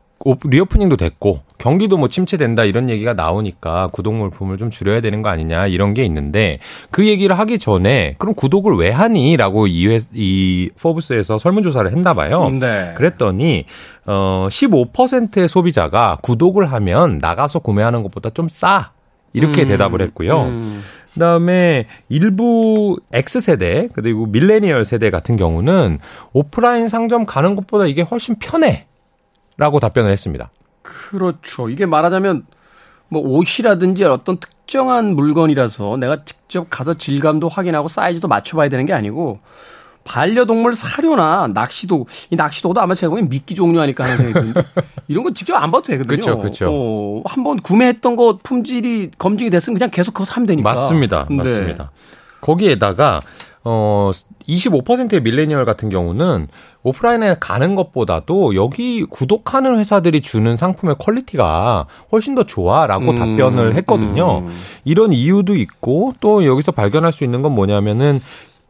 reopening도 0.45 0.97
됐고 0.97 1.41
경기도 1.59 1.97
뭐 1.97 2.09
침체된다 2.09 2.65
이런 2.65 2.91
얘기가 2.91 3.15
나오니까 3.15 3.89
구독 3.93 4.15
물품을 4.15 4.59
좀 4.59 4.71
줄여야 4.71 5.01
되는 5.01 5.23
거 5.23 5.29
아니냐 5.29 5.67
이런 5.67 5.95
게 5.95 6.05
있는데 6.05 6.59
그 6.91 7.07
얘기를 7.07 7.39
하기 7.39 7.59
전에 7.59 8.15
그럼 8.19 8.35
구독을 8.35 8.75
왜 8.75 8.91
하니라고 8.91 9.67
이, 9.67 9.89
회, 9.89 10.01
이 10.13 10.71
포브스에서 10.81 11.39
설문조사를 11.39 11.91
했나 11.91 12.15
봐요. 12.15 12.51
네. 12.51 12.93
그랬더니 12.97 13.65
어 14.07 14.49
15%의 14.51 15.49
소비자가 15.49 16.19
구독을 16.23 16.67
하면 16.73 17.19
나가서 17.19 17.61
구매하는 17.61 18.03
것보다 18.03 18.31
좀 18.31 18.49
싸. 18.49 18.93
이렇게 19.35 19.63
음, 19.63 19.69
대답을 19.69 20.03
했고요. 20.03 20.43
음. 20.43 20.83
그다음에 21.15 21.87
일부 22.09 22.97
X세대 23.13 23.89
그리고 23.95 24.27
밀레니얼 24.27 24.85
세대 24.85 25.11
같은 25.11 25.37
경우는 25.37 25.99
오프라인 26.33 26.89
상점 26.89 27.27
가는 27.27 27.55
것보다 27.55 27.87
이게 27.87 28.03
훨씬 28.03 28.37
편해 28.39 28.87
라고 29.57 29.81
답변을 29.81 30.11
했습니다. 30.11 30.51
그렇죠. 30.83 31.69
이게 31.69 31.87
말하자면 31.87 32.47
뭐 33.09 33.21
옷이라든지 33.23 34.05
어떤 34.05 34.39
특정한 34.39 35.15
물건이라서 35.15 35.99
내가 35.99 36.25
직접 36.25 36.69
가서 36.71 36.95
질감도 36.95 37.49
확인하고 37.49 37.89
사이즈도 37.89 38.27
맞춰봐야 38.29 38.69
되는 38.69 38.87
게 38.87 38.93
아니고 38.93 39.41
반려동물 40.05 40.75
사료나 40.75 41.49
낚시도 41.55 42.07
이 42.31 42.37
낚시도도 42.37 42.81
아마 42.81 42.95
제가 42.95 43.11
보기엔 43.11 43.29
미끼 43.29 43.55
종류 43.55 43.81
아닐까 43.81 44.05
하는 44.05 44.17
생각이 44.17 44.53
드는데 44.53 44.69
이런 45.09 45.23
거 45.25 45.33
직접 45.33 45.55
안 45.57 45.71
봐도 45.71 45.85
되거든요. 45.85 46.17
그쵸, 46.17 46.39
그쵸. 46.39 46.69
어, 46.71 47.23
한번 47.27 47.59
구매했던 47.59 48.17
거 48.17 48.39
품질이 48.43 49.11
검증이 49.19 49.51
됐으면 49.51 49.79
그냥 49.79 49.91
계속 49.91 50.13
그거 50.13 50.25
사면 50.25 50.47
되니까. 50.47 50.69
맞습니다. 50.71 51.27
네. 51.29 51.37
맞습니다. 51.37 51.91
거기에다가 52.41 53.21
어 53.65 54.11
25%의 54.47 55.23
밀레니얼 55.23 55.65
같은 55.65 55.89
경우는 55.89 56.49
오프라인에 56.83 57.37
가는 57.39 57.75
것보다도 57.77 58.57
여기 58.57 59.05
구독하는 59.05 59.79
회사들이 59.79 60.21
주는 60.21 60.57
상품의 60.57 60.97
quality가 60.99 61.87
훨씬 62.11 62.35
더 62.35 62.43
좋아라고 62.45 63.13
음, 63.13 63.17
답변을 63.17 63.75
했거든요. 63.77 64.39
음. 64.39 64.53
이런 64.85 65.13
이유도 65.13 65.55
있고 65.55 66.15
또 66.21 66.45
여기서 66.45 66.73
발견할 66.73 67.13
수 67.13 67.23
있는 67.23 67.43
건 67.43 67.53
뭐냐면은 67.53 68.21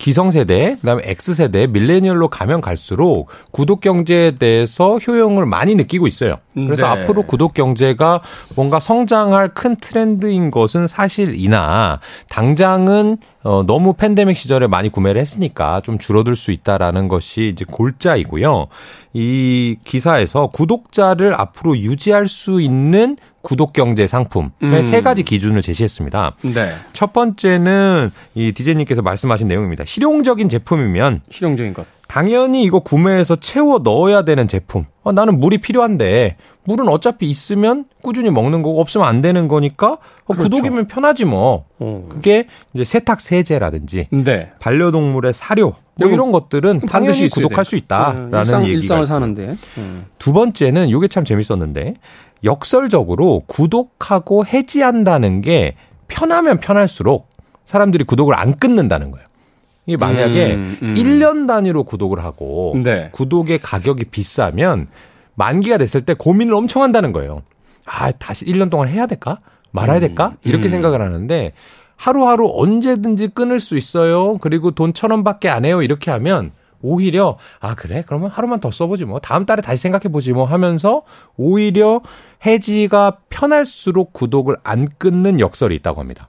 기성세대, 0.03 0.79
그다음에 0.81 1.03
X세대, 1.07 1.69
millennial로 1.69 2.29
가면 2.29 2.61
갈수록 2.61 3.29
구독 3.53 3.81
경제에 3.81 4.33
대해서 4.33 4.99
효용을 4.99 5.47
많이 5.47 5.77
느끼고 5.77 6.09
있어요. 6.09 6.39
그래서 6.55 6.95
네. 6.95 7.03
앞으로 7.03 7.23
구독 7.23 7.55
경제가 7.55 8.21
뭔가 8.55 8.81
성장할 8.81 9.55
큰 9.55 9.77
트렌드인 9.77 10.51
것은 10.51 10.87
사실이나 10.87 12.01
당장은 12.29 13.19
어, 13.43 13.65
너무 13.67 13.95
팬데믹 13.95 14.37
시절에 14.37 14.67
많이 14.67 14.89
구매를 14.89 15.21
했으니까 15.21 15.81
좀 15.81 15.99
줄어들 15.99 16.37
수 16.37 16.53
있다라는 16.53 17.09
것이 17.09 17.49
이제 17.53 17.65
골자이고요. 17.69 18.69
이 19.15 19.77
기사에서 19.85 20.49
구독자를 20.49 21.35
앞으로 21.35 21.77
유지할 21.77 22.27
수 22.27 22.61
있는 22.61 23.17
구독 23.43 23.73
경제 23.73 24.07
상품의 24.07 24.53
음. 24.63 24.83
세 24.83 25.03
가지 25.03 25.25
기준을 25.25 25.63
제시했습니다. 25.63 26.37
네. 26.43 26.75
첫 26.93 27.13
번째는 27.13 28.11
이 28.35 28.53
디제이님께서 28.53 29.03
말씀하신 29.03 29.49
내용입니다. 29.49 29.85
실용적인 29.85 30.49
제품이면 30.49 31.23
실용적인 31.29 31.75
것. 31.75 31.87
당연히 32.13 32.63
이거 32.63 32.81
구매해서 32.81 33.37
채워 33.37 33.79
넣어야 33.79 34.21
되는 34.21 34.47
제품. 34.47 34.85
어, 35.03 35.13
나는 35.13 35.41
물이 35.41 35.63
필요한데 35.63 36.37
물은 36.65 36.87
어차피 36.89 37.25
있으면 37.31 37.87
꾸준히 38.03 38.31
먹는 38.31 38.61
거고 38.61 38.83
없으면 38.83 39.07
안 39.07 39.23
되는 39.23 39.49
거니까 39.49 39.93
어, 39.93 39.99
그렇죠. 40.35 40.43
구독이면 40.43 40.89
편하지 40.89 41.25
뭐. 41.25 41.65
어. 41.79 42.07
그게 42.11 42.49
이제 42.75 42.85
세탁 42.85 43.23
세제라든지 43.23 44.09
네. 44.11 44.51
반려동물의 44.61 45.33
사료 45.33 45.75
뭐 45.95 46.09
이런 46.11 46.33
것들은 46.33 46.81
반드시 46.81 47.21
당연히 47.21 47.29
구독할 47.31 47.65
돼. 47.65 47.71
수 47.71 47.77
있다라는 47.77 48.31
네, 48.31 48.39
일상, 48.41 48.63
얘기가 48.65 48.79
일상을. 48.81 49.07
사는데. 49.07 49.57
음. 49.79 50.05
두 50.19 50.35
번째는 50.35 50.89
이게 50.89 51.09
참 51.09 51.25
재밌었는데 51.25 51.95
역설적으로 52.45 53.45
구독하고 53.47 54.45
해지한다는 54.45 55.41
게 55.41 55.77
편하면 56.09 56.61
편할수록 56.61 57.31
사람들이 57.65 58.05
구독을 58.05 58.35
안 58.35 58.55
끊는다는 58.59 59.13
거예요. 59.13 59.27
이게 59.87 59.97
만약에 59.97 60.55
음, 60.55 60.77
음. 60.83 60.95
1년 60.95 61.47
단위로 61.49 61.85
구독을 61.85 62.23
하고 62.23 62.75
네. 62.83 63.09
구독의 63.13 63.59
가격이 63.59 64.05
비싸면 64.07 64.89
만기가 65.35 65.79
됐을 65.79 66.03
때 66.03 66.15
고민을 66.15 66.55
엄청 66.55 66.83
한다는 66.83 67.13
거예요. 67.13 67.43
아, 67.87 68.13
다시 68.13 68.45
1년 68.45 68.71
동안 68.71 68.89
해야 68.89 69.07
될까? 69.07 69.39
말아야 69.73 69.99
될까? 69.99 70.37
이렇게 70.45 70.69
음. 70.69 70.71
생각을 70.71 71.01
하는데 71.01 71.53
하루하루 71.97 72.51
언제든지 72.55 73.29
끊을 73.29 73.59
수 73.61 73.77
있어요. 73.77 74.39
그리고 74.39 74.71
돈 74.73 74.93
천 74.93 75.11
원밖에 75.11 75.49
안 75.49 75.65
해요. 75.65 75.83
이렇게 75.83 76.11
하면 76.11 76.53
오히려 76.81 77.39
아 77.61 77.75
그래 77.75 78.03
그러면 78.07 78.29
하루만 78.31 78.59
더 78.61 78.71
써보지 78.73 79.05
뭐 79.05 79.21
다음 79.21 79.47
달에 79.47 79.63
다시 79.63 79.81
생각해 79.83 80.09
보지 80.11 80.33
뭐 80.33 80.45
하면서 80.45 81.03
오히려 81.37 82.01
해지가 82.45 83.19
편할수록 83.31 84.13
구독을 84.13 84.57
안 84.65 84.89
끊는 84.99 85.39
역설이 85.41 85.75
있다고 85.77 86.01
합니다. 86.01 86.29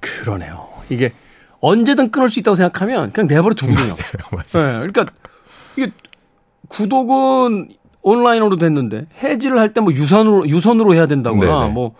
그러네요. 0.00 0.68
이게 0.88 1.12
언제든 1.60 2.10
끊을 2.10 2.28
수 2.28 2.38
있다고 2.40 2.54
생각하면 2.54 3.12
그냥 3.12 3.28
내버려 3.28 3.54
두거든요. 3.54 3.94
맞아요. 4.30 4.80
네, 4.84 4.86
그러니까 4.92 5.06
이게 5.76 5.92
구독은 6.68 7.68
온라인으로 8.02 8.56
됐는데 8.56 9.06
해지를 9.22 9.58
할 9.58 9.72
때 9.74 9.80
뭐 9.80 9.92
유선으로 9.92 10.48
유선으로 10.48 10.94
해야 10.94 11.06
된다거나 11.06 11.60
네네. 11.62 11.72
뭐 11.72 11.94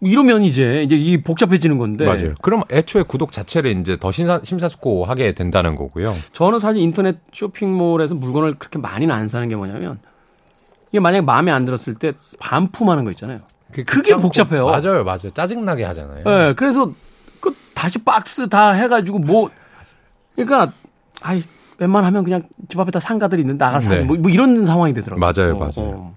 이러면 0.00 0.42
이제 0.42 0.82
이제 0.82 0.96
이 0.96 1.22
복잡해지는 1.22 1.78
건데 1.78 2.06
맞아요. 2.06 2.34
그럼 2.42 2.62
애초에 2.72 3.02
구독 3.04 3.30
자체를 3.30 3.78
이제 3.78 3.96
더 4.00 4.10
심사, 4.10 4.40
심사숙고하게 4.42 5.32
된다는 5.32 5.76
거고요. 5.76 6.14
저는 6.32 6.58
사실 6.58 6.82
인터넷 6.82 7.18
쇼핑몰에서 7.32 8.14
물건을 8.16 8.54
그렇게 8.54 8.78
많이는 8.78 9.14
안 9.14 9.28
사는 9.28 9.48
게 9.48 9.54
뭐냐면 9.54 10.00
이게 10.90 10.98
만약에 10.98 11.20
마음에 11.24 11.52
안 11.52 11.64
들었을 11.64 11.94
때 11.94 12.12
반품하는 12.40 13.04
거 13.04 13.10
있잖아요. 13.12 13.40
그게 13.70 13.84
귀찮고- 13.84 14.22
복잡해요. 14.22 14.66
맞아요, 14.66 15.04
맞아요. 15.04 15.30
짜증나게 15.32 15.84
하잖아요. 15.84 16.24
네, 16.24 16.52
그래서 16.54 16.86
그 16.86 16.94
다시 17.82 17.98
박스 17.98 18.48
다 18.48 18.70
해가지고 18.70 19.18
뭐 19.18 19.50
그러니까 20.36 20.72
아이 21.20 21.42
웬만하면 21.78 22.22
그냥 22.22 22.44
집 22.68 22.78
앞에다 22.78 23.00
상가들 23.00 23.40
있는데 23.40 23.64
나가서 23.64 23.90
네. 23.90 24.02
뭐, 24.02 24.16
뭐 24.18 24.30
이런 24.30 24.64
상황이 24.64 24.94
되더라고요. 24.94 25.20
맞아요, 25.20 25.56
어, 25.56 25.58
맞아요. 25.58 25.72
어. 25.76 26.16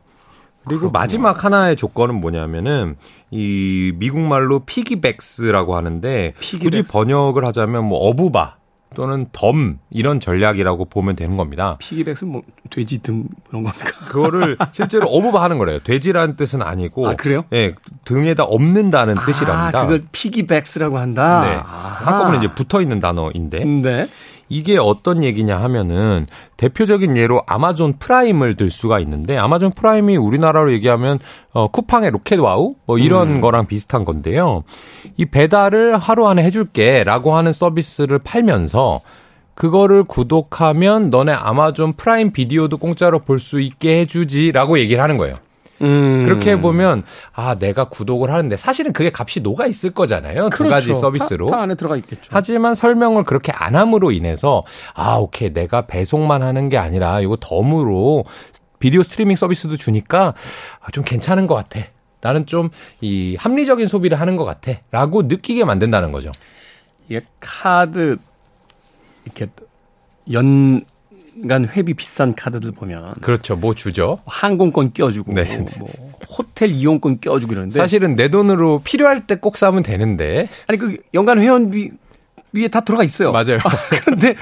그리고 0.64 0.92
마지막 0.92 1.44
하나의 1.44 1.76
조건은 1.76 2.22
뭐냐면은 2.22 2.98
이 3.32 3.92
미국 3.96 4.20
말로 4.20 4.60
piggybacks라고 4.60 5.76
하는데 5.76 6.34
굳이 6.38 6.58
piggybacks. 6.58 6.92
번역을 6.92 7.44
하자면 7.46 7.86
뭐 7.86 7.98
어부바 8.10 8.58
또는 8.96 9.28
덤 9.32 9.80
이런 9.92 10.20
전략이라고 10.20 10.86
보면 10.86 11.16
되는 11.16 11.38
겁니다. 11.38 11.78
piggybacks 11.80 12.26
뭐 12.26 12.42
돼지 12.70 13.00
등 13.00 13.26
그런 13.48 13.64
겁니까? 13.64 13.86
그거를 14.10 14.58
실제로 14.72 15.06
어부바 15.08 15.42
하는 15.44 15.58
거래요. 15.58 15.80
돼지라는 15.80 16.36
뜻은 16.36 16.62
아니고 16.62 17.08
아, 17.08 17.16
그래요? 17.16 17.46
예, 17.54 17.74
등에다 18.06 18.44
업는다는 18.44 19.16
뜻이랍니다. 19.26 19.80
아, 19.80 19.84
그걸 19.84 20.04
piggybacks라고 20.12 20.98
한다. 20.98 21.42
네. 21.42 21.56
한꺼번에 22.06 22.38
이제 22.38 22.54
붙어 22.54 22.82
있는 22.82 23.00
단어인데 23.00 23.64
네. 23.64 24.08
이게 24.50 24.78
어떤 24.78 25.24
얘기냐 25.24 25.58
하면은 25.58 26.28
대표적인 26.58 27.18
예로 27.18 27.42
아마존 27.48 27.98
프라임을 27.98 28.56
들 28.56 28.70
수가 28.70 29.00
있는데 29.00 29.38
아마존 29.38 29.72
프라임이 29.72 30.18
우리나라로 30.18 30.72
얘기하면 30.74 31.20
어 31.52 31.68
쿠팡의 31.68 32.12
로켓와우 32.12 32.76
뭐 32.86 32.98
이런 32.98 33.42
거랑 33.42 33.68
비슷한 33.68 34.06
건데요. 34.06 34.64
이 35.18 35.26
배달을 35.26 35.98
하루 35.98 36.28
안에 36.28 36.44
해줄게라고 36.44 37.36
하는 37.36 37.54
서비스를 37.54 38.20
팔면서 38.20 39.02
그거를 39.56 40.04
구독하면 40.04 41.10
너네 41.10 41.32
아마존 41.32 41.94
프라임 41.94 42.32
비디오도 42.32 42.78
공짜로 42.78 43.20
볼 43.20 43.40
수 43.40 43.62
있게 43.62 44.02
해주지라고 44.02 44.80
얘기를 44.80 45.02
하는 45.02 45.18
거예요. 45.18 45.38
음. 45.82 46.24
그렇게 46.24 46.52
해보면 46.52 47.04
아 47.34 47.56
내가 47.56 47.86
구독을 47.90 48.32
하는데 48.32 48.56
사실은 48.58 48.94
그게 48.94 49.12
값이 49.14 49.42
녹아 49.42 49.68
있을 49.68 49.92
거잖아요 49.92 50.50
두 50.50 50.64
가지 50.68 50.88
그렇죠. 50.88 51.02
서비스로 51.02 51.48
다, 51.48 51.58
다 51.58 51.64
안에 51.64 51.76
들어가 51.76 51.98
있겠죠. 51.98 52.30
하지만 52.32 52.76
설명을 52.76 53.24
그렇게 53.24 53.52
안 53.52 53.76
함으로 53.76 54.12
인해서 54.12 54.64
아 54.94 55.16
오케이 55.16 55.52
내가 55.52 55.86
배송만 55.86 56.42
하는 56.44 56.70
게 56.70 56.78
아니라 56.78 57.20
이거 57.20 57.38
덤으로 57.40 58.24
비디오 58.80 59.04
스트리밍 59.04 59.36
서비스도 59.36 59.78
주니까 59.78 60.34
아, 60.80 60.92
좀 60.92 61.04
괜찮은 61.04 61.48
것 61.48 61.56
같아 61.56 61.82
나는 62.22 62.46
좀 62.46 62.70
이 63.02 63.36
합리적인 63.38 63.88
소비를 63.88 64.20
하는 64.20 64.36
것 64.36 64.46
같아라고 64.46 65.24
느끼게 65.24 65.64
만든다는 65.66 66.12
거죠 66.12 66.32
이게 67.08 67.22
카드 67.40 68.18
이렇게 69.26 69.48
연 70.32 70.82
간 71.50 71.68
회비 71.68 71.94
비싼 71.96 72.34
카드들 72.34 72.72
보면 72.72 73.16
그렇죠 73.22 73.56
뭐 73.56 73.74
주죠 73.76 74.20
항공권 74.26 74.94
껴주고 74.94 75.34
네, 75.34 75.44
네. 75.44 75.66
뭐 75.78 75.90
호텔 76.38 76.72
이용권 76.72 77.20
껴주고 77.20 77.54
이러는데 77.54 77.78
사실은 77.80 78.16
내 78.16 78.30
돈으로 78.30 78.82
필요할 78.84 79.28
때 79.28 79.36
꼭 79.36 79.58
사면 79.58 79.84
되는데 79.84 80.48
아니 80.68 80.78
그 80.80 80.98
연간 81.14 81.40
회원비 81.42 81.92
위에 82.54 82.68
다 82.70 82.80
들어가 82.82 83.04
있어요. 83.04 83.32
맞아요 83.34 83.58
그런데 83.90 84.36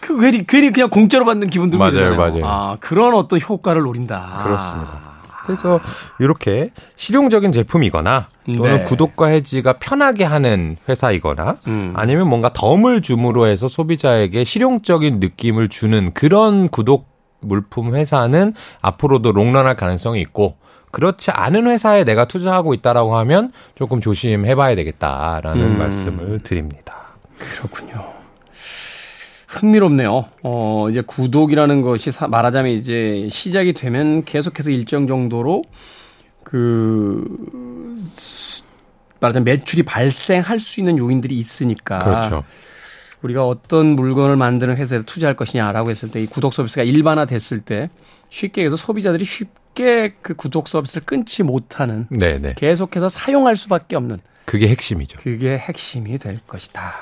그 0.00 0.18
괜히 0.18 0.46
괜히 0.46 0.70
그냥 0.72 0.88
공짜로 0.88 1.24
받는 1.26 1.48
기분 1.50 1.68
들고 1.68 1.84
맞아요, 1.84 2.16
그러잖아요. 2.16 2.42
맞아요. 2.42 2.44
아 2.46 2.76
그런 2.80 3.14
어떤 3.14 3.38
효과를 3.40 3.82
노린다. 3.82 4.40
그렇습니다. 4.44 5.15
그래서 5.46 5.80
이렇게 6.18 6.70
실용적인 6.96 7.52
제품이거나 7.52 8.28
또는 8.46 8.78
네. 8.78 8.84
구독과 8.84 9.26
해지가 9.28 9.74
편하게 9.74 10.24
하는 10.24 10.76
회사이거나 10.88 11.58
음. 11.66 11.92
아니면 11.96 12.28
뭔가 12.28 12.52
덤을 12.52 13.02
줌으로 13.02 13.46
해서 13.46 13.68
소비자에게 13.68 14.44
실용적인 14.44 15.20
느낌을 15.20 15.68
주는 15.68 16.12
그런 16.12 16.68
구독 16.68 17.08
물품 17.40 17.94
회사는 17.94 18.52
앞으로도 18.80 19.32
롱런할 19.32 19.76
가능성이 19.76 20.20
있고 20.22 20.56
그렇지 20.90 21.30
않은 21.30 21.66
회사에 21.66 22.04
내가 22.04 22.26
투자하고 22.26 22.72
있다라고 22.74 23.16
하면 23.16 23.52
조금 23.74 24.00
조심해봐야 24.00 24.74
되겠다라는 24.76 25.62
음. 25.62 25.78
말씀을 25.78 26.40
드립니다. 26.42 26.96
그렇군요. 27.38 28.15
흥미롭네요. 29.56 30.24
어, 30.42 30.86
이제 30.90 31.00
구독이라는 31.00 31.82
것이 31.82 32.10
사- 32.12 32.28
말하자면 32.28 32.72
이제 32.72 33.28
시작이 33.30 33.72
되면 33.72 34.24
계속해서 34.24 34.70
일정 34.70 35.06
정도로 35.06 35.62
그 36.44 37.24
수- 37.98 38.62
말하자면 39.20 39.44
매출이 39.44 39.82
발생할 39.82 40.60
수 40.60 40.80
있는 40.80 40.98
요인들이 40.98 41.36
있으니까 41.38 41.98
그렇죠. 41.98 42.44
우리가 43.22 43.46
어떤 43.46 43.86
물건을 43.96 44.36
만드는 44.36 44.76
회사에 44.76 45.02
투자할 45.02 45.34
것이냐라고 45.36 45.90
했을 45.90 46.10
때 46.10 46.20
이 46.22 46.26
구독 46.26 46.52
서비스가 46.52 46.82
일반화됐을 46.82 47.60
때 47.60 47.88
쉽게 48.28 48.64
해서 48.64 48.76
소비자들이 48.76 49.24
쉽게 49.24 50.14
그 50.20 50.34
구독 50.34 50.68
서비스를 50.68 51.04
끊지 51.06 51.42
못하는 51.42 52.06
네네. 52.10 52.54
계속해서 52.56 53.08
사용할 53.08 53.56
수밖에 53.56 53.96
없는 53.96 54.18
그게 54.44 54.68
핵심이죠. 54.68 55.18
그게 55.20 55.56
핵심이 55.58 56.18
될 56.18 56.38
것이다. 56.46 56.92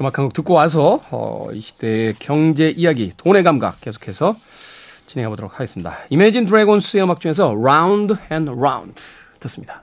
음악 0.00 0.18
한 0.18 0.24
곡 0.24 0.32
듣고 0.32 0.54
와서 0.54 1.00
어, 1.10 1.48
이 1.52 1.60
시대의 1.60 2.14
경제 2.18 2.70
이야기, 2.70 3.12
돈의 3.16 3.42
감각 3.42 3.80
계속해서 3.80 4.34
진행해 5.06 5.28
보도록 5.28 5.54
하겠습니다. 5.54 5.98
이매진 6.08 6.46
드래곤스의 6.46 7.02
음악 7.04 7.20
중에서 7.20 7.50
Round 7.50 8.14
and 8.32 8.50
Round 8.50 8.94
듣습니다. 9.40 9.82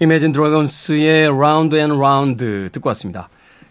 이매진 0.00 0.32
드래곤스의 0.32 1.28
Round 1.28 1.76
and 1.76 1.94
Round 1.96 2.68
듣고 2.72 2.88
왔습니다. 2.88 3.28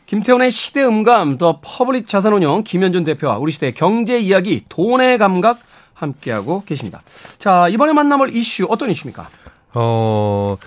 김태훈의 0.07 0.49
시대 0.51 0.83
음감, 0.83 1.37
더 1.37 1.59
퍼블릭 1.61 2.07
자산운용 2.07 2.63
김현준 2.63 3.03
대표와 3.03 3.37
우리 3.37 3.51
시대의 3.51 3.73
경제 3.73 4.17
이야기, 4.17 4.63
돈의 4.69 5.19
감각 5.19 5.59
함께하고 5.93 6.63
계십니다. 6.65 7.01
자, 7.37 7.67
이번에 7.67 7.93
만나볼 7.93 8.35
이슈 8.35 8.65
어떤 8.69 8.89
이슈입니까? 8.89 9.29
어, 9.75 10.57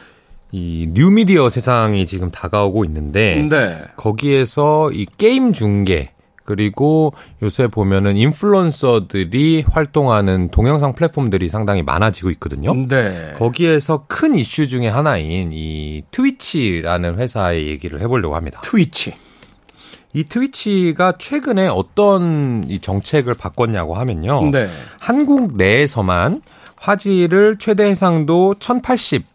이 0.53 0.87
뉴미디어 0.91 1.49
세상이 1.49 2.05
지금 2.05 2.31
다가오고 2.31 2.85
있는데 2.85 3.47
네. 3.49 3.79
거기에서 3.97 4.91
이 4.93 5.07
게임 5.17 5.55
중계 5.55 6.11
그리고 6.45 7.15
요새 7.43 7.69
보면은 7.69 8.17
인플루언서들이 8.17 9.65
활동하는 9.71 10.51
동영상 10.51 10.93
플랫폼들이 10.93 11.49
상당히 11.49 11.83
많아지고 11.83 12.31
있거든요. 12.33 12.75
네. 12.75 13.33
거기에서 13.37 14.05
큰 14.09 14.35
이슈 14.35 14.67
중에 14.67 14.89
하나인 14.89 15.51
이 15.53 16.03
트위치라는 16.11 17.19
회사의 17.19 17.69
얘기를 17.69 18.01
해보려고 18.01 18.37
합니다. 18.37 18.61
트위치. 18.63 19.15
이 20.13 20.25
트위치가 20.25 21.15
최근에 21.19 21.69
어떤 21.69 22.65
이 22.69 22.81
정책을 22.81 23.35
바꿨냐고 23.35 23.95
하면요. 23.95 24.51
네. 24.51 24.69
한국 24.99 25.57
내에서만 25.57 26.43
화질을 26.77 27.57
최대 27.59 27.85
해상도 27.85 28.57
1080 28.59 29.32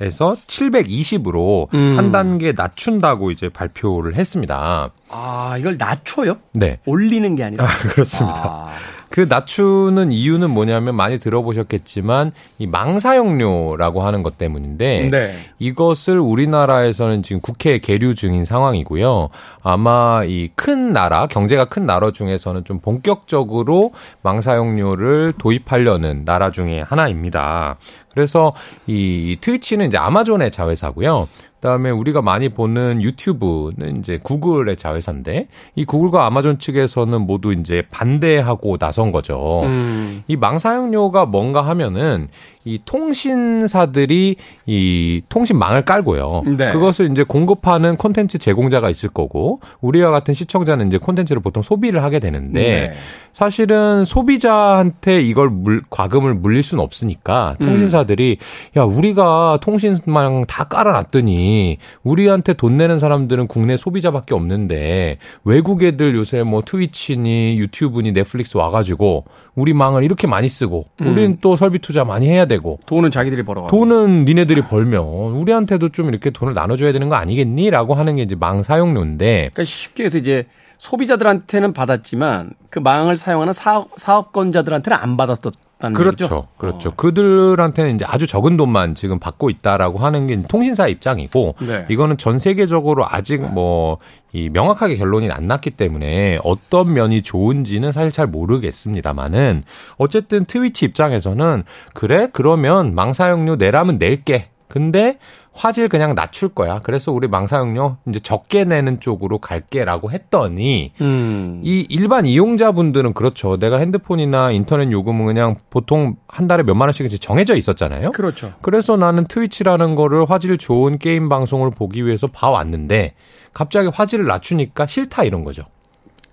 에서 0.00 0.36
720으로 0.46 1.72
음. 1.74 1.94
한 1.96 2.12
단계 2.12 2.52
낮춘다고 2.52 3.30
이제 3.30 3.48
발표를 3.48 4.16
했습니다. 4.16 4.90
아, 5.08 5.56
이걸 5.58 5.76
낮춰요? 5.78 6.36
네. 6.52 6.78
올리는 6.84 7.34
게 7.36 7.44
아니라. 7.44 7.64
그렇습니다. 7.92 8.42
아, 8.44 8.70
그 9.08 9.20
낮추는 9.28 10.10
이유는 10.12 10.50
뭐냐면 10.50 10.96
많이 10.96 11.18
들어보셨겠지만 11.18 12.32
이 12.58 12.66
망사용료라고 12.66 14.02
하는 14.02 14.22
것 14.22 14.36
때문인데 14.36 15.08
네. 15.10 15.38
이것을 15.58 16.18
우리나라에서는 16.18 17.22
지금 17.22 17.40
국회에 17.40 17.78
계류 17.78 18.14
중인 18.14 18.44
상황이고요. 18.44 19.30
아마 19.62 20.22
이 20.26 20.50
큰 20.56 20.92
나라, 20.92 21.26
경제가 21.26 21.66
큰 21.66 21.86
나라 21.86 22.10
중에서는 22.10 22.64
좀 22.64 22.80
본격적으로 22.80 23.92
망사용료를 24.22 25.34
도입하려는 25.38 26.24
나라 26.24 26.50
중에 26.50 26.80
하나입니다. 26.80 27.76
그래서 28.16 28.54
이 28.86 29.36
트위치는 29.42 29.88
이제 29.88 29.98
아마존의 29.98 30.50
자회사고요. 30.50 31.28
그다음에 31.60 31.90
우리가 31.90 32.22
많이 32.22 32.48
보는 32.48 33.02
유튜브는 33.02 33.96
이제 33.98 34.18
구글의 34.22 34.76
자회사인데 34.76 35.48
이 35.74 35.84
구글과 35.84 36.26
아마존 36.26 36.58
측에서는 36.58 37.22
모두 37.22 37.52
이제 37.52 37.82
반대하고 37.90 38.78
나선 38.78 39.10
거죠. 39.10 39.62
음. 39.64 40.22
이 40.28 40.36
망사용료가 40.36 41.26
뭔가 41.26 41.62
하면은 41.62 42.28
이 42.66 42.80
통신사들이 42.84 44.36
이 44.66 45.22
통신망을 45.28 45.82
깔고요. 45.82 46.42
네. 46.58 46.72
그것을 46.72 47.10
이제 47.12 47.22
공급하는 47.22 47.96
콘텐츠 47.96 48.38
제공자가 48.38 48.90
있을 48.90 49.08
거고 49.08 49.60
우리와 49.80 50.10
같은 50.10 50.34
시청자는 50.34 50.88
이제 50.88 50.98
콘텐츠를 50.98 51.40
보통 51.40 51.62
소비를 51.62 52.02
하게 52.02 52.18
되는데 52.18 52.60
네. 52.60 52.92
사실은 53.32 54.04
소비자한테 54.04 55.22
이걸 55.22 55.48
물, 55.48 55.82
과금을 55.90 56.34
물릴 56.34 56.64
수는 56.64 56.82
없으니까 56.82 57.56
음. 57.60 57.66
통신사들이 57.66 58.38
야 58.76 58.82
우리가 58.82 59.58
통신망 59.62 60.46
다 60.46 60.64
깔아놨더 60.64 61.20
니 61.46 61.78
우리한테 62.02 62.54
돈 62.54 62.76
내는 62.76 62.98
사람들은 62.98 63.46
국내 63.46 63.76
소비자밖에 63.76 64.34
없는데 64.34 65.18
외국 65.44 65.82
애들 65.82 66.14
요새 66.16 66.42
뭐 66.42 66.62
트위치니 66.62 67.58
유튜브니 67.58 68.12
넷플릭스 68.12 68.56
와가지고 68.56 69.24
우리 69.54 69.72
망을 69.72 70.02
이렇게 70.02 70.26
많이 70.26 70.48
쓰고 70.48 70.86
음. 71.00 71.06
우리는 71.06 71.38
또 71.40 71.56
설비 71.56 71.78
투자 71.78 72.04
많이 72.04 72.28
해야 72.28 72.46
되고 72.46 72.78
돈은 72.86 73.10
자기들이 73.10 73.44
벌어가고. 73.44 73.76
돈은 73.76 74.24
니네들이 74.24 74.62
벌면 74.62 75.04
우리한테도 75.04 75.90
좀 75.90 76.08
이렇게 76.08 76.30
돈을 76.30 76.52
나눠줘야 76.52 76.92
되는 76.92 77.08
거 77.08 77.14
아니겠니?라고 77.14 77.94
하는 77.94 78.16
게 78.16 78.22
이제 78.22 78.34
망 78.34 78.62
사용료인데 78.62 79.50
그러니까 79.52 79.64
쉽게 79.64 80.04
해서 80.04 80.18
이제 80.18 80.46
소비자들한테는 80.78 81.72
받았지만 81.72 82.50
그 82.70 82.78
망을 82.78 83.16
사용하는 83.16 83.52
사업, 83.52 83.88
사업권자들한테는 83.96 84.98
안 84.98 85.16
받았 85.16 85.38
다는 85.78 85.94
그렇죠. 85.94 86.24
얘기죠. 86.24 86.48
그렇죠. 86.56 86.94
그들한테는 86.94 87.96
이제 87.96 88.04
아주 88.08 88.26
적은 88.26 88.56
돈만 88.56 88.94
지금 88.94 89.18
받고 89.18 89.50
있다라고 89.50 89.98
하는 89.98 90.26
게 90.26 90.40
통신사 90.42 90.88
입장이고 90.88 91.56
네. 91.60 91.86
이거는 91.90 92.16
전 92.16 92.38
세계적으로 92.38 93.04
아직 93.06 93.42
뭐 93.42 93.98
이 94.36 94.50
명확하게 94.50 94.96
결론이 94.96 95.30
안 95.30 95.46
났기 95.46 95.70
때문에 95.70 96.38
어떤 96.44 96.92
면이 96.92 97.22
좋은지는 97.22 97.90
사실 97.90 98.12
잘 98.12 98.26
모르겠습니다만은 98.26 99.62
어쨌든 99.96 100.44
트위치 100.44 100.84
입장에서는 100.84 101.62
그래 101.94 102.28
그러면 102.34 102.94
망사용료 102.94 103.56
내라면 103.56 103.96
낼게. 103.98 104.50
근데 104.68 105.18
화질 105.56 105.88
그냥 105.88 106.14
낮출 106.14 106.50
거야. 106.50 106.80
그래서 106.82 107.10
우리 107.10 107.28
망사용료 107.28 107.96
이제 108.08 108.20
적게 108.20 108.64
내는 108.64 109.00
쪽으로 109.00 109.38
갈게라고 109.38 110.10
했더니 110.10 110.92
음. 111.00 111.62
이 111.64 111.86
일반 111.88 112.26
이용자분들은 112.26 113.14
그렇죠. 113.14 113.56
내가 113.56 113.78
핸드폰이나 113.78 114.50
인터넷 114.50 114.92
요금은 114.92 115.24
그냥 115.24 115.56
보통 115.70 116.16
한 116.28 116.46
달에 116.46 116.62
몇만 116.62 116.88
원씩 116.88 117.20
정해져 117.20 117.56
있었잖아요. 117.56 118.12
그렇죠. 118.12 118.52
그래서 118.60 118.96
나는 118.96 119.24
트위치라는 119.24 119.94
거를 119.94 120.26
화질 120.28 120.58
좋은 120.58 120.98
게임 120.98 121.30
방송을 121.30 121.70
보기 121.70 122.04
위해서 122.04 122.26
봐왔는데 122.26 123.14
갑자기 123.54 123.88
화질을 123.88 124.26
낮추니까 124.26 124.86
싫다 124.86 125.24
이런 125.24 125.42
거죠. 125.42 125.64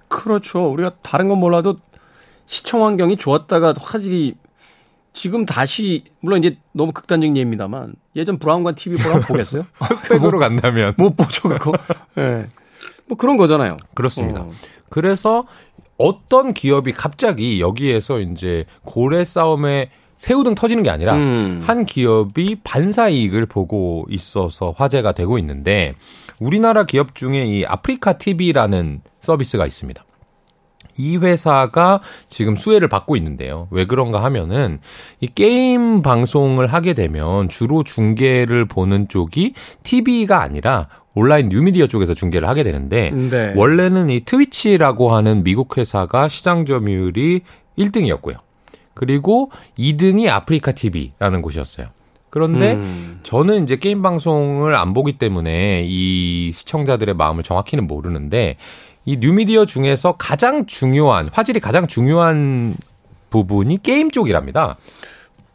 그렇죠. 0.09 0.69
우리가 0.69 0.91
다른 1.01 1.29
건 1.29 1.39
몰라도 1.39 1.77
시청 2.45 2.85
환경이 2.85 3.15
좋았다가 3.15 3.73
화질이 3.79 4.35
지금 5.13 5.45
다시 5.45 6.03
물론 6.19 6.43
이제 6.43 6.57
너무 6.71 6.91
극단적인 6.91 7.37
예입니다만 7.37 7.93
예전 8.15 8.39
브라운관 8.39 8.75
TV 8.75 8.97
보라고 8.97 9.21
보겠어요? 9.21 9.65
흑백으로 9.79 10.39
간다면 10.39 10.93
못 10.97 11.15
보죠 11.15 11.49
그거. 11.49 11.73
예. 12.17 12.47
뭐 13.05 13.17
그런 13.17 13.37
거잖아요. 13.37 13.77
그렇습니다. 13.93 14.41
어. 14.41 14.51
그래서 14.89 15.45
어떤 15.97 16.53
기업이 16.53 16.93
갑자기 16.93 17.61
여기에서 17.61 18.19
이제 18.19 18.65
고래 18.83 19.23
싸움에 19.23 19.89
새우등 20.17 20.55
터지는 20.55 20.83
게 20.83 20.89
아니라 20.89 21.15
음. 21.15 21.61
한 21.63 21.85
기업이 21.85 22.57
반사 22.63 23.09
이익을 23.09 23.45
보고 23.45 24.05
있어서 24.09 24.73
화제가 24.75 25.11
되고 25.11 25.37
있는데 25.37 25.95
우리나라 26.39 26.85
기업 26.85 27.15
중에 27.15 27.45
이 27.45 27.65
아프리카 27.65 28.17
TV라는 28.17 29.01
서비스가 29.21 29.65
있습니다. 29.65 30.03
이 30.97 31.17
회사가 31.17 32.01
지금 32.27 32.55
수혜를 32.55 32.87
받고 32.87 33.15
있는데요. 33.17 33.67
왜 33.71 33.85
그런가 33.85 34.23
하면은 34.23 34.79
이 35.19 35.27
게임 35.27 36.01
방송을 36.01 36.67
하게 36.67 36.93
되면 36.93 37.49
주로 37.49 37.83
중계를 37.83 38.65
보는 38.65 39.07
쪽이 39.07 39.53
TV가 39.83 40.41
아니라 40.41 40.87
온라인 41.15 41.49
뉴미디어 41.49 41.87
쪽에서 41.87 42.13
중계를 42.13 42.47
하게 42.47 42.63
되는데 42.63 43.11
네. 43.11 43.53
원래는 43.55 44.09
이 44.09 44.21
트위치라고 44.21 45.13
하는 45.13 45.43
미국 45.43 45.77
회사가 45.77 46.27
시장 46.27 46.65
점유율이 46.65 47.41
1등이었고요. 47.77 48.37
그리고 48.93 49.51
2등이 49.77 50.29
아프리카 50.29 50.71
TV라는 50.71 51.41
곳이었어요. 51.41 51.87
그런데 52.29 52.73
음. 52.73 53.19
저는 53.21 53.63
이제 53.63 53.75
게임 53.75 54.01
방송을 54.01 54.75
안 54.75 54.95
보기 54.95 55.19
때문에 55.19 55.83
이 55.85 56.51
시청자들의 56.51 57.13
마음을 57.13 57.43
정확히는 57.43 57.85
모르는데 57.85 58.57
이 59.05 59.17
뉴미디어 59.17 59.65
중에서 59.65 60.13
가장 60.17 60.65
중요한 60.65 61.27
화질이 61.31 61.59
가장 61.59 61.87
중요한 61.87 62.75
부분이 63.29 63.81
게임 63.83 64.11
쪽이랍니다. 64.11 64.77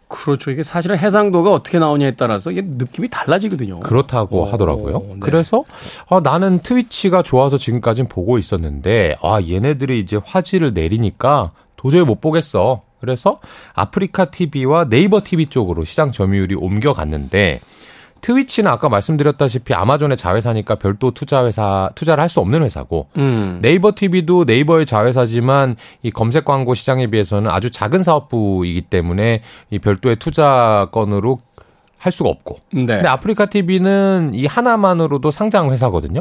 그렇죠. 0.08 0.50
이게 0.50 0.62
사실은 0.62 0.98
해상도가 0.98 1.52
어떻게 1.52 1.78
나오냐에 1.78 2.12
따라서 2.12 2.50
이게 2.50 2.62
느낌이 2.64 3.08
달라지거든요. 3.08 3.80
그렇다고 3.80 4.40
오, 4.40 4.44
하더라고요. 4.44 5.00
네. 5.00 5.16
그래서 5.20 5.64
아, 6.08 6.20
나는 6.20 6.60
트위치가 6.60 7.22
좋아서 7.22 7.58
지금까지는 7.58 8.08
보고 8.08 8.38
있었는데 8.38 9.16
아 9.22 9.40
얘네들이 9.46 10.00
이제 10.00 10.18
화질을 10.22 10.72
내리니까 10.72 11.52
도저히 11.76 12.04
못 12.04 12.20
보겠어. 12.20 12.82
그래서 13.00 13.36
아프리카 13.74 14.30
TV와 14.30 14.88
네이버 14.88 15.22
TV 15.22 15.46
쪽으로 15.46 15.84
시장 15.84 16.10
점유율이 16.10 16.56
옮겨갔는데 16.56 17.60
트위치는 18.20 18.70
아까 18.70 18.88
말씀드렸다시피 18.88 19.74
아마존의 19.74 20.16
자회사니까 20.16 20.76
별도 20.76 21.10
투자 21.12 21.46
회사 21.46 21.90
투자를 21.94 22.22
할 22.22 22.28
수 22.28 22.40
없는 22.40 22.62
회사고 22.62 23.06
음. 23.16 23.58
네이버 23.62 23.92
TV도 23.94 24.44
네이버의 24.44 24.84
자회사지만 24.86 25.76
이 26.02 26.10
검색 26.10 26.44
광고 26.44 26.74
시장에 26.74 27.06
비해서는 27.06 27.50
아주 27.50 27.70
작은 27.70 28.02
사업부이기 28.02 28.82
때문에 28.82 29.42
이 29.70 29.78
별도의 29.78 30.16
투자건으로 30.16 31.40
할 31.98 32.12
수가 32.12 32.28
없고. 32.28 32.58
네. 32.72 32.86
근데 32.86 33.08
아프리카 33.08 33.46
TV는 33.46 34.32
이 34.34 34.46
하나만으로도 34.46 35.30
상장 35.30 35.72
회사거든요. 35.72 36.20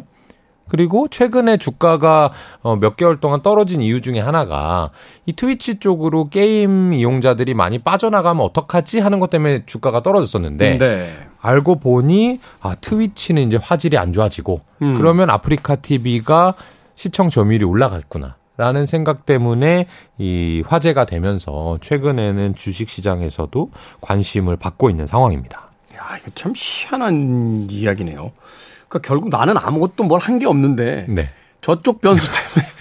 그리고 0.68 1.08
최근에 1.08 1.58
주가가 1.58 2.32
어, 2.62 2.76
몇 2.76 2.96
개월 2.96 3.20
동안 3.20 3.42
떨어진 3.42 3.82
이유 3.82 4.02
중에 4.02 4.20
하나가 4.20 4.92
이 5.26 5.34
트위치 5.34 5.80
쪽으로 5.80 6.30
게임 6.30 6.94
이용자들이 6.94 7.54
많이 7.54 7.80
빠져나가면 7.80 8.44
어떡하지 8.46 9.00
하는 9.00 9.20
것 9.20 9.30
때문에 9.30 9.66
주가가 9.66 10.04
떨어졌었는데 10.04 10.78
네. 10.78 11.18
알고 11.42 11.80
보니 11.80 12.40
아 12.62 12.76
트위치는 12.76 13.44
이제 13.44 13.58
화질이 13.62 13.98
안 13.98 14.14
좋아지고 14.14 14.62
음. 14.82 14.98
그러면 14.98 15.30
아프리카 15.30 15.76
TV가 15.76 16.56
시청 16.96 17.30
점유율이 17.30 17.64
올라갔구나. 17.64 18.36
라는 18.58 18.88
생각 18.88 19.28
때문에 19.28 19.86
이 20.18 20.64
화제가 20.66 21.06
되면서 21.06 21.78
최근에는 21.82 22.56
주식 22.56 22.90
시장에서도 22.90 23.70
관심을 24.02 24.58
받고 24.58 24.90
있는 24.90 25.06
상황입니다. 25.06 25.70
야, 25.96 26.18
이거 26.20 26.32
참 26.34 26.54
희한한 26.56 27.68
이야기네요. 27.70 28.32
그러니까 28.90 29.08
결국 29.08 29.30
나는 29.30 29.58
아무것도 29.58 30.04
뭘 30.04 30.20
한 30.22 30.40
게 30.40 30.46
없는데 30.46 31.06
네. 31.10 31.30
저쪽 31.62 32.02
변수 32.02 32.28
때문에 32.32 32.72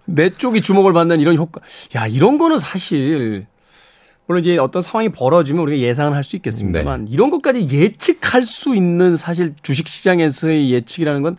내 0.06 0.30
쪽이 0.30 0.60
주목을 0.62 0.92
받는 0.92 1.20
이런 1.20 1.36
효과. 1.36 1.60
야, 1.96 2.06
이런 2.06 2.38
거는 2.38 2.58
사실 2.58 3.46
물론 4.26 4.42
이제 4.42 4.56
어떤 4.58 4.82
상황이 4.82 5.10
벌어지면 5.10 5.62
우리가 5.62 5.82
예상을 5.82 6.14
할 6.14 6.22
수 6.24 6.36
있겠습니다만 6.36 7.04
네. 7.06 7.10
이런 7.12 7.30
것까지 7.30 7.68
예측할 7.70 8.44
수 8.44 8.74
있는 8.74 9.16
사실 9.16 9.54
주식 9.62 9.86
시장에서의 9.88 10.70
예측이라는 10.72 11.22
건 11.22 11.36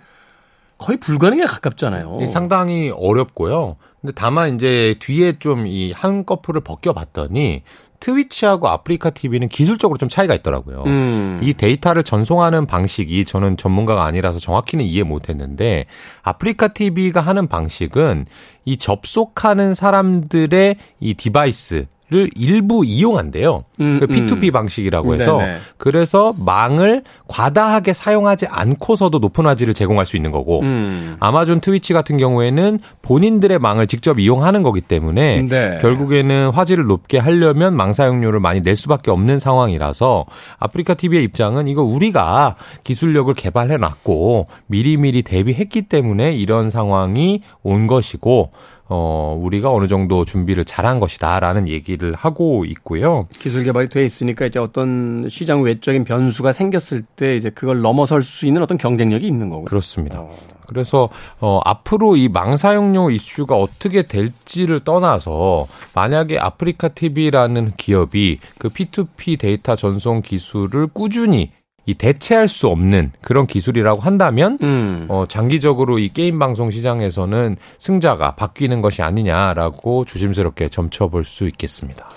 거의 0.77 0.99
불가능에 0.99 1.45
가깝잖아요. 1.45 2.27
상당히 2.27 2.91
어렵고요. 2.93 3.77
근데 4.01 4.13
다만 4.15 4.55
이제 4.55 4.95
뒤에 4.99 5.39
좀 5.39 5.65
이 5.67 5.91
한꺼풀을 5.93 6.61
벗겨봤더니 6.61 7.63
트위치하고 8.05 8.67
아프리카 8.67 9.09
TV는 9.09 9.49
기술적으로 9.49 9.97
좀 9.97 10.09
차이가 10.09 10.35
있더라고요. 10.35 10.83
음. 10.85 11.39
이 11.41 11.53
데이터를 11.53 12.03
전송하는 12.03 12.67
방식이 12.67 13.25
저는 13.25 13.57
전문가가 13.57 14.05
아니라서 14.05 14.37
정확히는 14.37 14.85
이해 14.85 15.01
못했는데 15.01 15.85
아프리카 16.21 16.67
TV가 16.67 17.21
하는 17.21 17.47
방식은 17.47 18.27
이 18.65 18.77
접속하는 18.77 19.73
사람들의 19.73 20.75
이 20.99 21.13
device를 21.15 22.29
일부 22.35 22.85
이용한대요. 22.85 23.63
음, 23.81 23.99
그 23.99 24.05
P2P 24.05 24.49
음. 24.49 24.51
방식이라고 24.51 25.15
해서 25.15 25.39
네네. 25.39 25.57
그래서 25.77 26.35
망을 26.37 27.01
과다하게 27.27 27.93
사용하지 27.93 28.45
않고서도 28.45 29.17
높은 29.17 29.47
화질을 29.47 29.73
제공할 29.73 30.05
수 30.05 30.15
있는 30.15 30.29
거고 30.29 30.61
음. 30.61 31.17
아마존 31.19 31.61
트위치 31.61 31.93
같은 31.93 32.17
경우에는 32.17 32.77
본인들의 33.01 33.57
망을 33.57 33.87
직접 33.87 34.19
이용하는 34.19 34.61
거기 34.61 34.81
때문에 34.81 35.47
네. 35.49 35.79
결국에는 35.81 36.51
화질을 36.51 36.85
높게 36.85 37.17
하려면 37.17 37.75
망 37.75 37.91
사용료를 37.91 38.39
많이 38.39 38.61
낼 38.61 38.75
수밖에 38.75 39.09
없는 39.09 39.39
상황이라서 39.39 40.25
아프리카 40.59 40.93
TV의 40.93 41.23
입장은 41.23 41.67
이거 41.67 41.81
우리가 41.81 42.55
기술력을 42.83 43.33
개발해 43.33 43.77
놨고 43.77 44.45
미리미리 44.67 45.23
대비했기 45.23 45.81
때문에 45.81 46.33
이런 46.33 46.69
상황이 46.69 47.41
온 47.63 47.87
것이고 47.87 48.51
어, 48.87 49.37
우리가 49.41 49.71
어느 49.71 49.87
정도 49.87 50.25
준비를 50.25 50.63
잘한 50.63 50.99
것이다라는 50.99 51.67
얘기를 51.67 52.13
하고 52.13 52.65
있고요. 52.65 53.27
기술 53.39 53.63
개발이 53.63 53.89
돼 53.89 54.05
있으니까 54.05 54.45
이제 54.45 54.59
어떤 54.59 55.27
시장 55.29 55.63
외적인 55.63 56.03
변수가 56.03 56.51
생겼을 56.51 57.03
때 57.15 57.35
이제 57.35 57.49
그걸 57.49 57.81
넘어설 57.81 58.21
수 58.21 58.45
있는 58.45 58.61
어떤 58.61 58.77
경쟁력이 58.77 59.25
있는 59.25 59.49
거고. 59.49 59.65
그렇습니다. 59.65 60.19
어. 60.21 60.35
그래서 60.67 61.09
어 61.39 61.59
앞으로 61.63 62.15
이 62.15 62.27
망사용료 62.27 63.11
이슈가 63.11 63.55
어떻게 63.55 64.03
될지를 64.03 64.79
떠나서 64.79 65.67
만약에 65.93 66.39
아프리카 66.39 66.87
TV라는 66.87 67.73
기업이 67.77 68.39
그 68.57 68.69
P2P 68.69 69.39
데이터 69.39 69.75
전송 69.75 70.23
기술을 70.23 70.87
꾸준히 70.87 71.51
이 71.87 71.93
대체할 71.93 72.47
수 72.47 72.67
없는 72.67 73.11
그런 73.21 73.45
기술이라고 73.45 74.01
한다면 74.01 74.57
음. 74.63 75.05
어 75.09 75.25
장기적으로 75.27 75.99
이 75.99 76.09
게임 76.09 76.39
방송 76.39 76.71
시장에서는 76.71 77.57
승자가 77.79 78.35
바뀌는 78.35 78.81
것이 78.81 79.01
아니냐라고 79.03 80.05
조심스럽게 80.05 80.69
점쳐볼 80.69 81.25
수 81.25 81.45
있겠습니다. 81.47 82.09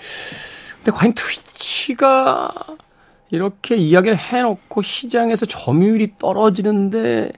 근데 0.77 0.91
과연 0.91 1.13
트위치가 1.13 2.49
이렇게 3.31 3.75
이야기를 3.75 4.17
해놓고 4.17 4.81
시장에서 4.81 5.45
점유율이 5.45 6.13
떨어지는데 6.17 7.31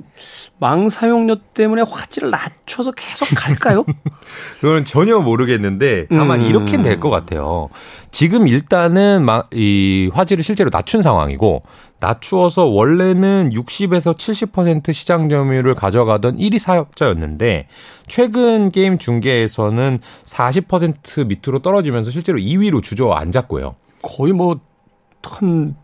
망 0.57 0.87
사용료 0.87 1.35
때문에 1.53 1.81
화질을 1.81 2.29
낮춰서 2.29 2.91
계속 2.93 3.27
갈까요? 3.35 3.83
그건 4.61 4.85
전혀 4.85 5.19
모르겠는데 5.19 6.07
다만 6.07 6.39
음. 6.41 6.45
이렇게는 6.45 6.83
될 6.83 7.01
것 7.01 7.09
같아요. 7.09 7.67
지금 8.11 8.47
일단은 8.47 9.25
이 9.53 10.09
화질을 10.13 10.43
실제로 10.45 10.69
낮춘 10.71 11.01
상황이고 11.01 11.63
낮추어서 12.01 12.65
원래는 12.65 13.51
60에서 13.53 14.17
70% 14.17 14.91
시장 14.91 15.29
점유율을 15.29 15.75
가져가던 15.75 16.35
1위 16.37 16.59
사업자였는데 16.59 17.67
최근 18.07 18.71
게임 18.71 18.97
중계에서는 18.97 19.99
40% 20.25 21.27
밑으로 21.27 21.59
떨어지면서 21.59 22.11
실제로 22.11 22.39
2위로 22.39 22.81
주저앉았고요. 22.83 23.75
거의 24.01 24.33
뭐한 24.33 25.75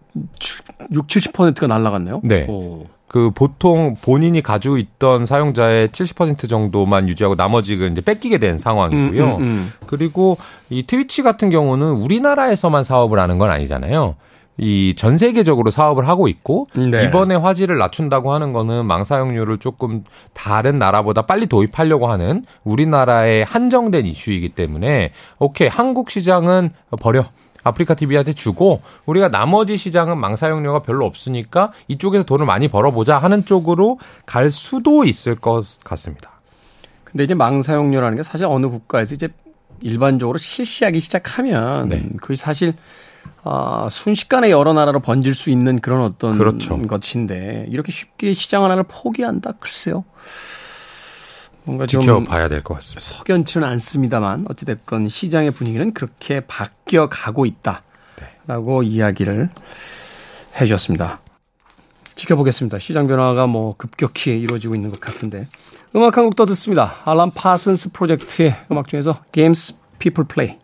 6, 0.91 1.07
70%가 1.07 1.67
날라갔네요. 1.67 2.21
네. 2.23 2.47
오. 2.49 2.87
그 3.07 3.31
보통 3.31 3.95
본인이 4.01 4.41
가지고 4.41 4.77
있던 4.77 5.25
사용자의 5.25 5.89
70% 5.89 6.49
정도만 6.49 7.07
유지하고 7.07 7.35
나머지가 7.35 7.85
이제 7.85 8.01
뺏기게 8.01 8.37
된 8.39 8.57
상황이고요. 8.57 9.23
음, 9.23 9.41
음, 9.41 9.41
음. 9.41 9.73
그리고 9.85 10.37
이 10.69 10.83
트위치 10.83 11.21
같은 11.21 11.49
경우는 11.49 11.91
우리나라에서만 11.91 12.83
사업을 12.83 13.19
하는 13.19 13.37
건 13.37 13.49
아니잖아요. 13.49 14.15
이 14.59 14.93
전 14.97 15.17
세계적으로 15.17 15.69
사업을 15.69 16.07
하고 16.07 16.27
있고 16.27 16.67
네. 16.73 17.05
이번에 17.05 17.35
화질을 17.35 17.77
낮춘다고 17.77 18.31
하는 18.33 18.53
거는 18.53 18.85
망 18.85 19.03
사용률을 19.03 19.59
조금 19.59 20.03
다른 20.33 20.79
나라보다 20.79 21.23
빨리 21.23 21.45
도입하려고 21.45 22.07
하는 22.07 22.43
우리나라의 22.63 23.43
한정된 23.45 24.05
이슈이기 24.07 24.49
때문에 24.49 25.11
오케이 25.39 25.67
한국 25.67 26.09
시장은 26.09 26.71
버려 27.01 27.25
아프리카 27.63 27.93
TV한테 27.93 28.33
주고 28.33 28.81
우리가 29.05 29.29
나머지 29.29 29.77
시장은 29.77 30.17
망 30.17 30.35
사용료가 30.35 30.79
별로 30.79 31.05
없으니까 31.05 31.71
이쪽에서 31.87 32.23
돈을 32.23 32.45
많이 32.45 32.67
벌어보자 32.67 33.17
하는 33.19 33.45
쪽으로 33.45 33.99
갈 34.25 34.49
수도 34.49 35.03
있을 35.03 35.35
것 35.35 35.65
같습니다. 35.83 36.31
근데 37.03 37.23
이제 37.25 37.33
망 37.33 37.61
사용료라는 37.61 38.17
게 38.17 38.23
사실 38.23 38.45
어느 38.47 38.67
국가에서 38.67 39.15
이제 39.15 39.29
일반적으로 39.81 40.37
실시하기 40.37 40.99
시작하면 40.99 41.89
네. 41.89 42.03
그게 42.21 42.35
사실 42.35 42.73
아, 43.49 43.87
순식간에 43.89 44.49
여러 44.51 44.73
나라로 44.73 44.99
번질 44.99 45.33
수 45.33 45.49
있는 45.49 45.79
그런 45.79 46.01
어떤 46.01 46.37
그렇죠. 46.37 46.75
것인데 46.85 47.65
이렇게 47.69 47.91
쉽게 47.91 48.33
시장 48.33 48.63
하나를 48.63 48.83
포기한다 48.87 49.53
글쎄요. 49.59 50.03
뭔가 51.63 51.85
지켜봐야 51.85 52.47
될 52.49 52.61
것 52.63 52.75
같습니다. 52.75 52.99
석연치는 52.99 53.67
않습니다만 53.67 54.45
어찌됐건 54.49 55.09
시장의 55.09 55.51
분위기는 55.51 55.93
그렇게 55.93 56.41
바뀌어 56.41 57.09
가고 57.09 57.45
있다라고 57.45 58.81
네. 58.83 58.87
이야기를 58.87 59.49
해주셨습니다. 60.59 61.19
지켜보겠습니다. 62.15 62.79
시장 62.79 63.07
변화가 63.07 63.47
뭐 63.47 63.75
급격히 63.77 64.31
이루어지고 64.39 64.75
있는 64.75 64.91
것 64.91 64.99
같은데 64.99 65.47
음악 65.95 66.17
한 66.17 66.25
곡 66.25 66.35
더 66.35 66.45
듣습니다. 66.47 66.95
알람 67.05 67.31
파슨스 67.31 67.91
프로젝트의 67.91 68.55
음악 68.71 68.87
중에서 68.87 69.23
Games 69.31 69.79
People 69.99 70.27
Play. 70.27 70.57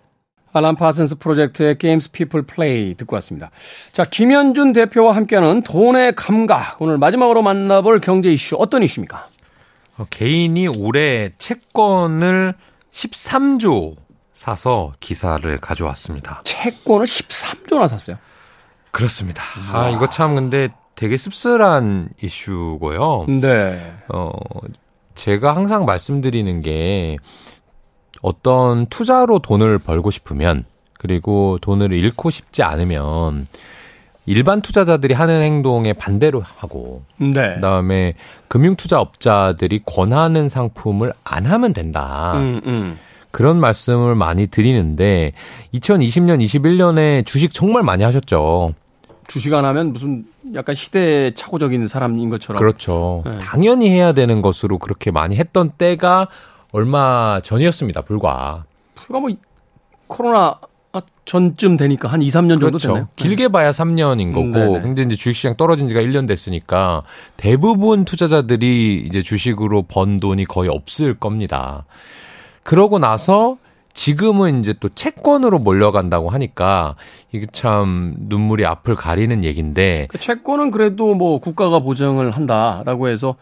알람 0.54 0.76
파슨스 0.76 1.18
프로젝트의 1.18 1.78
Games 1.78 2.12
People 2.12 2.46
Play 2.46 2.96
듣고 2.96 3.16
왔습니다. 3.16 3.50
자, 3.92 4.06
김현준 4.06 4.74
대표와 4.74 5.16
함께하는 5.16 5.64
돈의 5.64 6.16
감각. 6.16 6.82
오늘 6.82 6.98
마지막으로 6.98 7.42
만나볼 7.42 8.00
경제 8.02 8.32
이슈 8.32 8.56
어떤 8.58 8.84
이슈입니까? 8.84 9.28
어, 9.98 10.06
개인이 10.10 10.68
올해 10.68 11.32
채권을 11.38 12.54
13조 12.94 13.96
사서 14.34 14.94
기사를 15.00 15.58
가져왔습니다. 15.58 16.42
채권을 16.44 17.06
13조나 17.06 17.88
샀어요? 17.88 18.18
그렇습니다. 18.92 19.44
아, 19.72 19.90
이거 19.90 20.10
참 20.10 20.36
근데 20.36 20.70
되게 20.96 21.18
씁쓸한 21.18 22.10
이슈고요. 22.22 23.26
네. 23.42 23.94
어, 24.10 24.32
제가 25.16 25.56
항상 25.56 25.86
말씀드리는 25.86 26.62
게 26.62 27.18
어떤 28.24 28.88
투자로 28.88 29.40
돈을 29.40 29.78
벌고 29.78 30.10
싶으면 30.10 30.64
그리고 30.98 31.60
돈을 31.62 31.92
잃고 31.92 32.32
싶지 32.32 32.64
않으면 32.64 33.46
일반 34.26 34.62
투자자들이 34.62 35.14
하는 35.14 35.42
행동에 35.42 35.92
반대로 35.92 36.42
하고 36.42 37.04
네. 37.18 37.56
그다음에 37.56 38.14
금융 38.48 38.78
투자업자들이 38.78 39.82
권하는 39.86 40.48
상품을 40.48 41.12
안 41.26 41.46
하면 41.46 41.74
된다. 41.74 42.34
음, 42.38 42.62
음. 42.66 43.00
그런 43.32 43.60
말씀을 43.60 44.16
많이 44.16 44.48
드리는데 44.48 45.34
2020년 45.74 46.42
21년에 46.42 47.26
주식 47.26 47.54
정말 47.54 47.84
많이 47.84 48.04
하셨죠. 48.04 48.74
주식 49.28 49.54
안 49.54 49.66
하면 49.66 49.92
무슨 49.92 50.26
약간 50.54 50.76
시대착오적인 50.76 51.90
사람인 51.90 52.30
것처럼. 52.30 52.60
그렇죠. 52.60 53.24
네. 53.26 53.38
당연히 53.40 53.90
해야 53.90 54.14
되는 54.14 54.42
것으로 54.42 54.78
그렇게 54.78 55.12
많이 55.12 55.36
했던 55.36 55.72
때가 55.78 56.30
얼마 56.74 57.40
전이었습니다. 57.42 58.02
불과. 58.02 58.66
불과 58.96 59.20
뭐 59.22 59.30
코로나 60.08 60.60
전쯤 61.26 61.78
되니까 61.78 62.10
한 62.10 62.22
2, 62.22 62.28
3년 62.28 62.50
정도 62.50 62.66
그렇죠. 62.68 62.88
되나요? 62.90 63.08
길게 63.16 63.48
봐야 63.48 63.72
3년인 63.72 64.34
거고. 64.34 64.76
음, 64.76 64.82
근데 64.82 65.04
이제 65.04 65.16
주식 65.16 65.36
시장 65.36 65.56
떨어진 65.56 65.88
지가 65.88 66.02
1년 66.02 66.28
됐으니까 66.28 67.04
대부분 67.38 68.04
투자자들이 68.04 69.04
이제 69.08 69.22
주식으로 69.22 69.84
번 69.84 70.18
돈이 70.18 70.46
거의 70.46 70.70
없을 70.70 71.14
겁니다. 71.14 71.86
그러고 72.64 73.00
나서 73.00 73.58
지금은 73.94 74.60
이제 74.60 74.74
또 74.80 74.90
채권으로 74.90 75.60
몰려간다고 75.60 76.30
하니까 76.30 76.96
이게 77.32 77.46
참 77.52 78.16
눈물이 78.18 78.66
앞을 78.66 78.96
가리는 78.96 79.44
얘기인데 79.44 80.08
그 80.10 80.20
채권은 80.20 80.72
그래도 80.72 81.14
뭐 81.14 81.40
국가가 81.40 81.80
보장을 81.80 82.30
한다라고 82.32 83.08
해서 83.08 83.36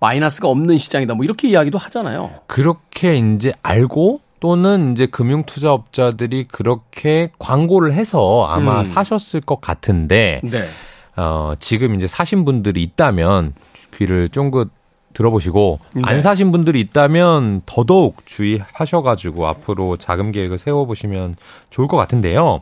마이너스가 0.00 0.48
없는 0.48 0.78
시장이다 0.78 1.14
뭐 1.14 1.24
이렇게 1.24 1.48
이야기도 1.48 1.78
하잖아요. 1.78 2.30
그렇게 2.46 3.16
이제 3.16 3.52
알고 3.62 4.20
또는 4.40 4.92
이제 4.92 5.06
금융 5.06 5.44
투자업자들이 5.44 6.44
그렇게 6.44 7.30
광고를 7.38 7.92
해서 7.92 8.46
아마 8.48 8.80
음. 8.80 8.84
사셨을 8.84 9.40
것 9.40 9.60
같은데 9.60 10.40
네. 10.44 10.68
어, 11.16 11.54
지금 11.58 11.94
이제 11.96 12.06
사신 12.06 12.44
분들이 12.44 12.82
있다면 12.82 13.54
귀를 13.94 14.28
쫑긋 14.28 14.70
들어보시고 15.12 15.80
네. 15.94 16.02
안 16.04 16.22
사신 16.22 16.52
분들이 16.52 16.80
있다면 16.80 17.62
더더욱 17.66 18.24
주의하셔가지고 18.24 19.48
앞으로 19.48 19.96
자금 19.96 20.30
계획을 20.30 20.58
세워보시면 20.58 21.34
좋을 21.70 21.88
것 21.88 21.96
같은데요. 21.96 22.60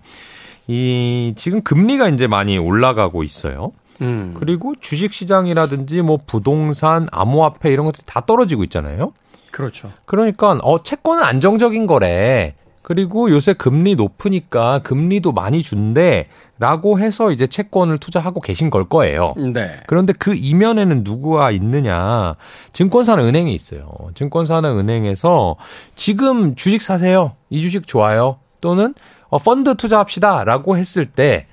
이 0.69 1.35
지금 1.37 1.63
금리가 1.63 2.09
이제 2.09 2.27
많이 2.27 2.57
올라가고 2.57 3.23
있어요. 3.23 3.73
음. 4.01 4.35
그리고 4.37 4.75
주식 4.81 5.13
시장이라든지 5.13 6.03
뭐 6.03 6.19
부동산, 6.27 7.09
암호화폐 7.13 7.73
이런 7.73 7.87
것들이 7.87 8.05
다 8.07 8.21
떨어지고 8.25 8.65
있잖아요. 8.65 9.13
그렇죠. 9.51 9.91
그러니까 10.05 10.59
어 10.63 10.83
채권은 10.83 11.23
안정적인 11.23 11.87
거래. 11.87 12.55
그리고 12.87 13.33
요새 13.33 13.53
금리 13.53 13.97
높으니까 13.97 14.79
금리도 14.85 15.33
많이 15.33 15.65
준대라고 15.65 17.01
해서 17.01 17.33
이제 17.33 17.49
채권을 17.49 17.99
투자하고 17.99 18.41
계신 18.41 18.71
걸 18.71 18.89
거예요. 18.89 19.35
네. 19.53 19.81
그런데 19.89 20.13
그 20.13 20.37
이면에는 20.37 21.03
누구가 21.03 21.51
있느냐? 21.51 22.37
증권사는 22.73 23.25
은행이 23.25 23.53
있어요. 23.53 23.91
증권사는 24.15 24.79
은행에서 24.79 25.57
지금 25.97 26.55
주식 26.55 26.81
사세요. 26.81 27.33
이 27.51 27.61
주식 27.61 27.89
좋아요. 27.89 28.39
또는 28.61 28.95
어, 29.31 29.39
펀드 29.39 29.75
투자합시다라고 29.75 30.77
했을 30.77 31.07
때 31.07 31.47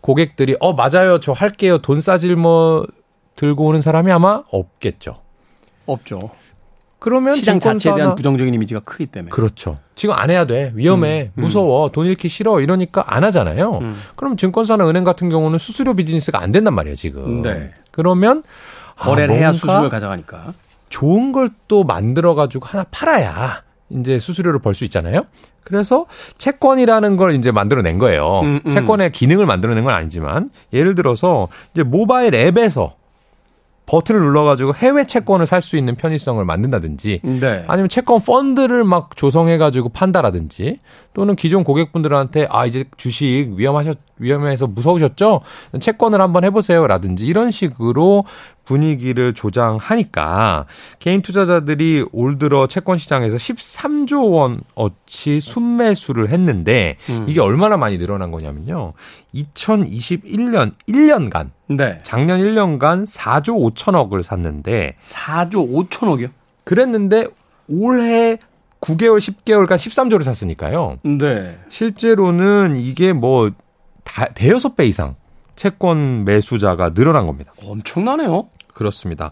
고객들이 0.00 0.56
어 0.60 0.72
맞아요. 0.72 1.20
저 1.20 1.32
할게요. 1.32 1.78
돈 1.78 2.00
싸질 2.00 2.36
뭐 2.36 2.86
들고 3.36 3.66
오는 3.66 3.80
사람이 3.80 4.10
아마 4.12 4.42
없겠죠. 4.50 5.18
없죠. 5.86 6.30
그러면 6.98 7.36
시장 7.36 7.58
자체에 7.60 7.94
대한 7.94 8.14
부정적인 8.14 8.52
이미지가 8.52 8.80
크기 8.80 9.06
때문에. 9.06 9.30
그렇죠. 9.30 9.78
지금 9.94 10.14
안 10.14 10.28
해야 10.28 10.44
돼. 10.46 10.70
위험해. 10.74 11.30
음, 11.34 11.40
음. 11.40 11.44
무서워. 11.44 11.90
돈 11.90 12.04
잃기 12.06 12.28
싫어. 12.28 12.60
이러니까 12.60 13.04
안 13.14 13.24
하잖아요. 13.24 13.78
음. 13.80 13.98
그럼 14.16 14.36
증권사나 14.36 14.86
은행 14.86 15.02
같은 15.04 15.30
경우는 15.30 15.58
수수료 15.58 15.94
비즈니스가 15.94 16.42
안 16.42 16.52
된단 16.52 16.74
말이에요, 16.74 16.96
지금. 16.96 17.40
네. 17.40 17.72
그러면 17.90 18.42
거래를 18.98 19.34
아, 19.34 19.38
해야 19.38 19.52
수수료를 19.52 19.88
가져가니까. 19.88 20.52
좋은 20.90 21.32
걸 21.32 21.50
또 21.68 21.84
만들어 21.84 22.34
가지고 22.34 22.66
하나 22.66 22.84
팔아야 22.90 23.62
이제 23.90 24.18
수수료를 24.18 24.58
벌 24.60 24.74
수 24.74 24.84
있잖아요. 24.84 25.22
그래서 25.64 26.06
채권이라는 26.38 27.16
걸 27.16 27.34
이제 27.34 27.50
만들어낸 27.50 27.98
거예요. 27.98 28.40
음, 28.42 28.60
음. 28.66 28.70
채권의 28.70 29.12
기능을 29.12 29.46
만들어낸 29.46 29.84
건 29.84 29.94
아니지만 29.94 30.50
예를 30.72 30.94
들어서 30.94 31.48
이제 31.72 31.82
모바일 31.82 32.34
앱에서 32.34 32.94
버튼을 33.86 34.20
눌러가지고 34.20 34.74
해외 34.76 35.04
채권을 35.04 35.46
살 35.46 35.60
수 35.62 35.76
있는 35.76 35.96
편의성을 35.96 36.42
만든다든지 36.44 37.20
네. 37.24 37.64
아니면 37.66 37.88
채권 37.88 38.20
펀드를 38.20 38.84
막 38.84 39.16
조성해가지고 39.16 39.88
판다라든지 39.88 40.78
또는 41.12 41.34
기존 41.34 41.64
고객분들한테 41.64 42.46
아 42.50 42.66
이제 42.66 42.84
주식 42.96 43.50
위험하셨 43.56 43.98
위험해서 44.18 44.68
무서우셨죠 44.68 45.40
채권을 45.80 46.20
한번 46.20 46.44
해보세요라든지 46.44 47.26
이런 47.26 47.50
식으로 47.50 48.24
분위기를 48.70 49.34
조장하니까 49.34 50.66
개인 51.00 51.22
투자자들이 51.22 52.04
올 52.12 52.38
들어 52.38 52.68
채권 52.68 52.98
시장에서 52.98 53.36
13조 53.36 54.30
원 54.30 54.60
어치 54.76 55.40
순매수를 55.40 56.28
했는데 56.28 56.96
음. 57.08 57.26
이게 57.28 57.40
얼마나 57.40 57.76
많이 57.76 57.98
늘어난 57.98 58.30
거냐면요. 58.30 58.92
2021년 59.34 60.74
1년간 60.88 61.50
네. 61.66 61.98
작년 62.04 62.40
1년간 62.40 63.08
4조 63.08 63.74
5천억을 63.74 64.22
샀는데 64.22 64.94
4조 65.00 65.88
5천억이요? 65.88 66.30
그랬는데 66.62 67.26
올해 67.68 68.38
9개월, 68.80 69.18
10개월간 69.18 69.74
13조를 69.74 70.22
샀으니까요. 70.22 70.98
네. 71.02 71.58
실제로는 71.68 72.76
이게 72.76 73.12
뭐 73.12 73.50
다, 74.04 74.26
대여섯 74.26 74.76
배 74.76 74.86
이상 74.86 75.16
채권 75.56 76.24
매수자가 76.24 76.94
늘어난 76.94 77.26
겁니다. 77.26 77.52
엄청나네요. 77.62 78.48
그렇습니다. 78.74 79.30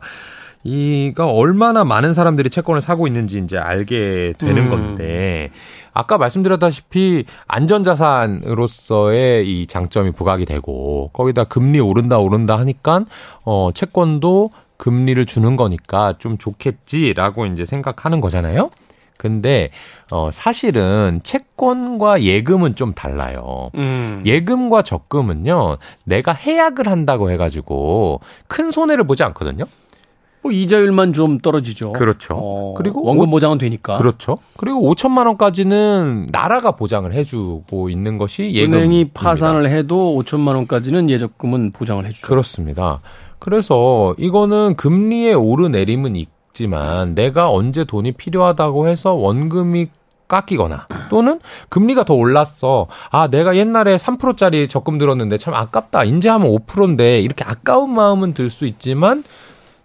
이가 0.64 1.26
얼마나 1.26 1.84
많은 1.84 2.12
사람들이 2.12 2.50
채권을 2.50 2.82
사고 2.82 3.06
있는지 3.06 3.38
이제 3.38 3.56
알게 3.56 4.34
되는 4.38 4.64
음. 4.64 4.70
건데 4.70 5.50
아까 5.94 6.18
말씀드렸다시피 6.18 7.24
안전자산으로서의 7.46 9.48
이 9.48 9.66
장점이 9.66 10.10
부각이 10.10 10.44
되고 10.44 11.10
거기다 11.12 11.44
금리 11.44 11.80
오른다 11.80 12.18
오른다 12.18 12.58
하니까 12.58 13.04
어 13.44 13.70
채권도 13.72 14.50
금리를 14.76 15.24
주는 15.26 15.56
거니까 15.56 16.14
좀 16.18 16.38
좋겠지라고 16.38 17.46
이제 17.46 17.64
생각하는 17.64 18.20
거잖아요. 18.20 18.70
근데 19.18 19.70
어 20.10 20.30
사실은 20.32 21.20
채권과 21.22 22.22
예금은 22.22 22.76
좀 22.76 22.94
달라요. 22.94 23.70
음. 23.74 24.22
예금과 24.24 24.82
적금은요. 24.82 25.76
내가 26.04 26.32
해약을 26.32 26.86
한다고 26.88 27.30
해 27.30 27.36
가지고 27.36 28.20
큰 28.46 28.70
손해를 28.70 29.04
보지 29.04 29.24
않거든요. 29.24 29.64
뭐 30.40 30.52
이자율만 30.52 31.12
좀 31.12 31.38
떨어지죠. 31.38 31.92
그렇죠. 31.92 32.34
어, 32.40 32.74
그리고 32.76 33.02
원금 33.04 33.28
보장은 33.30 33.58
되니까. 33.58 33.98
그렇죠. 33.98 34.38
그리고 34.56 34.94
5천만 34.94 35.26
원까지는 35.26 36.28
나라가 36.30 36.72
보장을 36.72 37.12
해주고 37.12 37.90
있는 37.90 38.18
것이 38.18 38.52
예금. 38.54 38.74
은행이 38.74 39.10
파산을 39.14 39.68
해도 39.68 40.16
5천만 40.22 40.54
원까지는 40.54 41.10
예적금은 41.10 41.72
보장을 41.72 42.04
해주죠. 42.06 42.26
그렇습니다. 42.26 43.00
그래서 43.40 44.14
이거는 44.16 44.76
금리의 44.76 45.34
오르내림은 45.34 46.16
있고 46.16 46.37
있지만 46.58 47.14
내가 47.14 47.50
언제 47.50 47.84
돈이 47.84 48.12
필요하다고 48.12 48.88
해서 48.88 49.14
원금이 49.14 49.88
깎이거나 50.26 50.88
또는 51.08 51.40
금리가 51.70 52.04
더 52.04 52.14
올랐어. 52.14 52.86
아, 53.10 53.28
내가 53.28 53.56
옛날에 53.56 53.96
3%짜리 53.96 54.68
적금 54.68 54.98
들었는데 54.98 55.38
참 55.38 55.54
아깝다. 55.54 56.04
인제 56.04 56.28
하면 56.28 56.48
5%인데 56.48 57.20
이렇게 57.20 57.44
아까운 57.44 57.94
마음은 57.94 58.34
들 58.34 58.50
수 58.50 58.66
있지만 58.66 59.24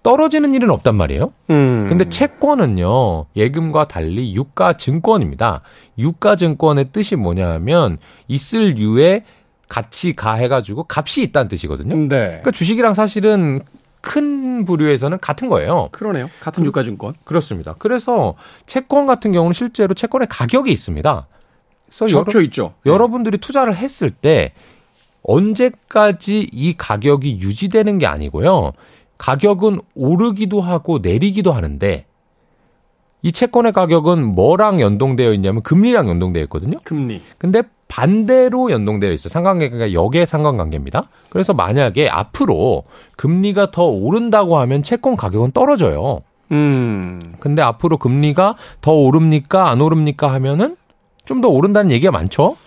떨어지는 0.02 0.54
일은 0.54 0.70
없단 0.70 0.96
말이에요. 0.96 1.32
음. 1.50 1.86
근데 1.88 2.10
채권은요, 2.10 3.28
예금과 3.38 3.88
달리 3.88 4.36
유가 4.36 4.74
증권입니다. 4.74 5.62
유가 5.98 6.36
증권의 6.36 6.88
뜻이 6.92 7.16
뭐냐 7.16 7.50
하면, 7.54 7.98
있을 8.28 8.78
유에 8.78 9.22
가치 9.70 10.14
가해가지고 10.14 10.88
값이 10.90 11.22
있다는 11.24 11.48
뜻이거든요. 11.48 11.96
네. 11.96 12.08
그러니까 12.08 12.52
주식이랑 12.52 12.94
사실은 12.94 13.62
큰 14.04 14.66
부류에서는 14.66 15.18
같은 15.20 15.48
거예요. 15.48 15.88
그러네요. 15.94 16.30
같은 16.42 16.66
유가증권. 16.66 17.14
그렇습니다. 17.24 17.74
그래서 17.80 18.36
채권 18.66 19.06
같은 19.06 19.32
경우는 19.32 19.54
실제로 19.54 19.94
채권의 19.94 20.28
가격이 20.30 20.70
있습니다. 20.70 21.26
그래서 21.86 22.08
적혀 22.08 22.32
여러, 22.40 22.42
있죠. 22.42 22.74
여러분들이 22.86 23.38
투자를 23.38 23.76
했을 23.78 24.10
때 24.10 24.52
언제까지 25.24 26.50
이 26.52 26.76
가격이 26.78 27.40
유지되는 27.40 27.98
게 27.98 28.06
아니고요. 28.06 28.74
가격은 29.18 29.80
오르기도 29.96 30.60
하고 30.60 31.00
내리기도 31.00 31.54
하는데 31.54 32.06
이 33.22 33.32
채권의 33.32 33.72
가격은 33.72 34.36
뭐랑 34.36 34.82
연동되어 34.82 35.32
있냐면 35.32 35.64
금리랑 35.64 36.10
연동되어 36.10 36.44
있거든요. 36.44 36.78
금리. 36.84 37.22
근데 37.38 37.64
반대로 37.94 38.72
연동되어 38.72 39.12
있어요. 39.12 39.30
상관관계가 39.30 39.94
역의 39.94 40.26
상관관계입니다. 40.26 41.04
그래서 41.30 41.54
만약에 41.54 42.10
앞으로 42.10 42.86
금리가 43.18 43.70
더 43.70 43.86
오른다고 43.86 44.58
하면 44.58 44.82
채권 44.82 45.16
가격은 45.16 45.52
떨어져요. 45.52 46.22
음. 46.52 47.20
근데 47.40 47.62
앞으로 47.62 47.98
금리가 47.98 48.56
더 48.82 48.94
오릅니까 48.94 49.70
안 49.70 49.80
오릅니까 49.80 50.34
하면은 50.34 50.76
좀 51.26 51.40
더 51.42 51.50
오른다는 51.50 51.92
얘기가 51.92 52.12
많죠. 52.12 52.58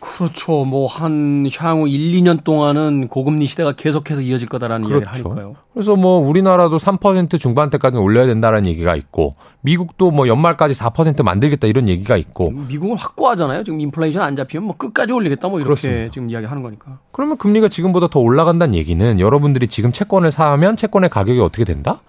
그렇죠. 0.00 0.64
뭐 0.64 0.86
한 0.86 1.46
향후 1.58 1.88
1, 1.88 2.22
2년 2.22 2.42
동안은 2.44 3.08
고금리 3.08 3.46
시대가 3.46 3.72
계속해서 3.72 4.20
이어질 4.20 4.48
거다라는 4.48 4.88
그렇죠. 4.88 5.04
이야기를 5.06 5.26
하니까요. 5.30 5.56
그래서 5.72 5.96
뭐 5.96 6.18
우리나라도 6.26 6.76
3% 6.76 7.38
중반대까지는 7.38 8.02
올려야 8.02 8.26
된다는 8.26 8.66
얘기가 8.66 8.94
있고 8.96 9.34
미국도 9.62 10.10
뭐 10.10 10.28
연말까지 10.28 10.74
4% 10.74 11.22
만들겠다 11.22 11.66
이런 11.66 11.88
얘기가 11.88 12.16
있고 12.16 12.50
미국은 12.50 12.96
확고하잖아요. 12.96 13.64
지금 13.64 13.80
인플레이션 13.80 14.22
안 14.22 14.36
잡히면 14.36 14.64
뭐 14.66 14.76
끝까지 14.76 15.12
올리겠다 15.12 15.48
뭐 15.48 15.58
이렇게 15.60 15.80
그렇습니다. 15.82 16.10
지금 16.12 16.30
이야기하는 16.30 16.62
거니까. 16.62 16.98
그러면 17.12 17.36
금리가 17.36 17.68
지금보다 17.68 18.08
더 18.08 18.20
올라간다는 18.20 18.74
얘기는 18.74 19.20
여러분들이 19.20 19.66
지금 19.68 19.92
채권을 19.92 20.30
사면 20.30 20.76
채권의 20.76 21.10
가격이 21.10 21.40
어떻게 21.40 21.64
된다? 21.64 22.00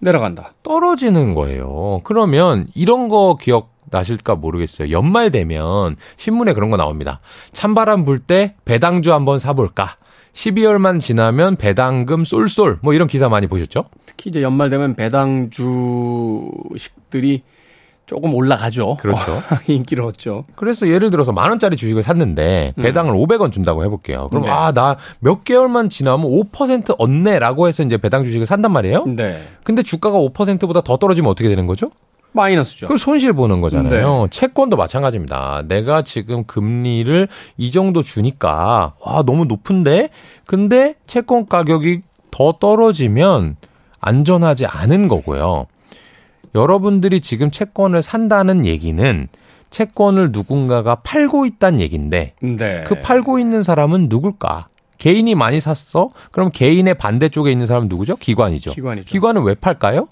내려간다. 0.00 0.52
떨어지는 0.62 1.34
거예요. 1.34 2.00
그러면 2.02 2.66
이런 2.74 3.08
거 3.08 3.36
기억 3.40 3.71
나실까 3.92 4.34
모르겠어요. 4.34 4.90
연말 4.90 5.30
되면 5.30 5.96
신문에 6.16 6.52
그런 6.54 6.70
거 6.70 6.76
나옵니다. 6.76 7.20
찬바람 7.52 8.04
불 8.04 8.18
때 8.18 8.54
배당주 8.64 9.12
한번 9.12 9.38
사볼까? 9.38 9.96
12월만 10.32 10.98
지나면 10.98 11.56
배당금 11.56 12.24
쏠쏠 12.24 12.78
뭐 12.82 12.94
이런 12.94 13.06
기사 13.06 13.28
많이 13.28 13.46
보셨죠? 13.46 13.84
특히 14.06 14.30
이제 14.30 14.42
연말 14.42 14.70
되면 14.70 14.94
배당 14.96 15.50
주식들이 16.74 17.42
조금 18.06 18.34
올라가죠. 18.34 18.96
그렇죠. 19.00 19.40
인기를 19.68 20.04
얻죠. 20.04 20.44
그래서 20.56 20.88
예를 20.88 21.10
들어서 21.10 21.32
만 21.32 21.50
원짜리 21.50 21.76
주식을 21.76 22.02
샀는데 22.02 22.74
배당을 22.76 23.14
500원 23.14 23.52
준다고 23.52 23.84
해볼게요. 23.84 24.28
그럼 24.28 24.44
네. 24.44 24.50
아나 24.50 24.96
몇 25.20 25.44
개월만 25.44 25.88
지나면 25.88 26.26
5% 26.26 26.96
얻네라고 26.98 27.68
해서 27.68 27.82
이제 27.82 27.96
배당 27.98 28.24
주식을 28.24 28.44
산단 28.46 28.72
말이에요. 28.72 29.04
네. 29.06 29.42
근데 29.64 29.82
주가가 29.82 30.18
5%보다 30.18 30.80
더 30.82 30.96
떨어지면 30.96 31.30
어떻게 31.30 31.48
되는 31.48 31.66
거죠? 31.66 31.90
마이너스죠. 32.32 32.86
그럼 32.86 32.98
손실 32.98 33.32
보는 33.32 33.60
거잖아요. 33.60 34.28
채권도 34.30 34.76
마찬가지입니다. 34.76 35.64
내가 35.68 36.02
지금 36.02 36.44
금리를 36.44 37.28
이 37.56 37.70
정도 37.70 38.02
주니까 38.02 38.94
와 39.04 39.22
너무 39.24 39.44
높은데 39.44 40.08
근데 40.46 40.94
채권 41.06 41.46
가격이 41.46 42.02
더 42.30 42.52
떨어지면 42.52 43.56
안전하지 44.00 44.66
않은 44.66 45.08
거고요. 45.08 45.66
여러분들이 46.54 47.20
지금 47.20 47.50
채권을 47.50 48.02
산다는 48.02 48.66
얘기는 48.66 49.28
채권을 49.70 50.32
누군가가 50.32 50.96
팔고 50.96 51.46
있다는 51.46 51.80
얘기인데 51.80 52.34
네. 52.40 52.84
그 52.86 53.00
팔고 53.00 53.38
있는 53.38 53.62
사람은 53.62 54.08
누굴까? 54.10 54.66
개인이 54.98 55.34
많이 55.34 55.60
샀어? 55.60 56.10
그럼 56.30 56.50
개인의 56.52 56.94
반대쪽에 56.94 57.50
있는 57.50 57.66
사람은 57.66 57.88
누구죠? 57.88 58.16
기관이죠. 58.16 58.72
기관이죠. 58.72 59.06
기관은 59.06 59.42
왜 59.42 59.54
팔까요? 59.54 60.08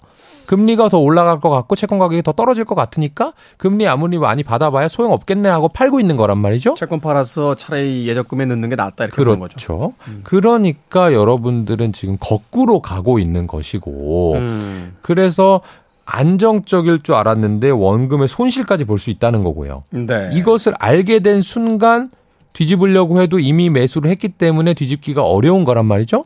금리가 0.51 0.89
더 0.89 0.99
올라갈 0.99 1.39
것 1.39 1.49
같고 1.49 1.77
채권 1.77 1.97
가격이 1.97 2.23
더 2.23 2.33
떨어질 2.33 2.65
것 2.65 2.75
같으니까 2.75 3.31
금리 3.55 3.87
아무리 3.87 4.17
많이 4.17 4.43
받아봐야 4.43 4.89
소용 4.89 5.13
없겠네 5.13 5.47
하고 5.47 5.69
팔고 5.69 6.01
있는 6.01 6.17
거란 6.17 6.39
말이죠. 6.39 6.73
채권 6.73 6.99
팔아서 6.99 7.55
차라리 7.55 8.05
예적금에 8.09 8.45
넣는 8.47 8.67
게 8.67 8.75
낫다 8.75 9.05
이렇게 9.05 9.15
보는 9.23 9.39
거죠. 9.39 9.55
그렇죠. 9.55 9.93
그러니까 10.23 11.13
여러분들은 11.13 11.93
지금 11.93 12.17
거꾸로 12.19 12.81
가고 12.81 13.17
있는 13.17 13.47
것이고 13.47 14.33
음. 14.33 14.93
그래서 15.01 15.61
안정적일 16.03 17.01
줄 17.01 17.15
알았는데 17.15 17.69
원금의 17.69 18.27
손실까지 18.27 18.83
볼 18.83 18.99
수 18.99 19.09
있다는 19.09 19.45
거고요. 19.45 19.83
네. 19.91 20.31
이것을 20.33 20.73
알게 20.79 21.19
된 21.19 21.41
순간 21.41 22.09
뒤집으려고 22.51 23.21
해도 23.21 23.39
이미 23.39 23.69
매수를 23.69 24.11
했기 24.11 24.27
때문에 24.27 24.73
뒤집기가 24.73 25.23
어려운 25.23 25.63
거란 25.63 25.85
말이죠. 25.85 26.25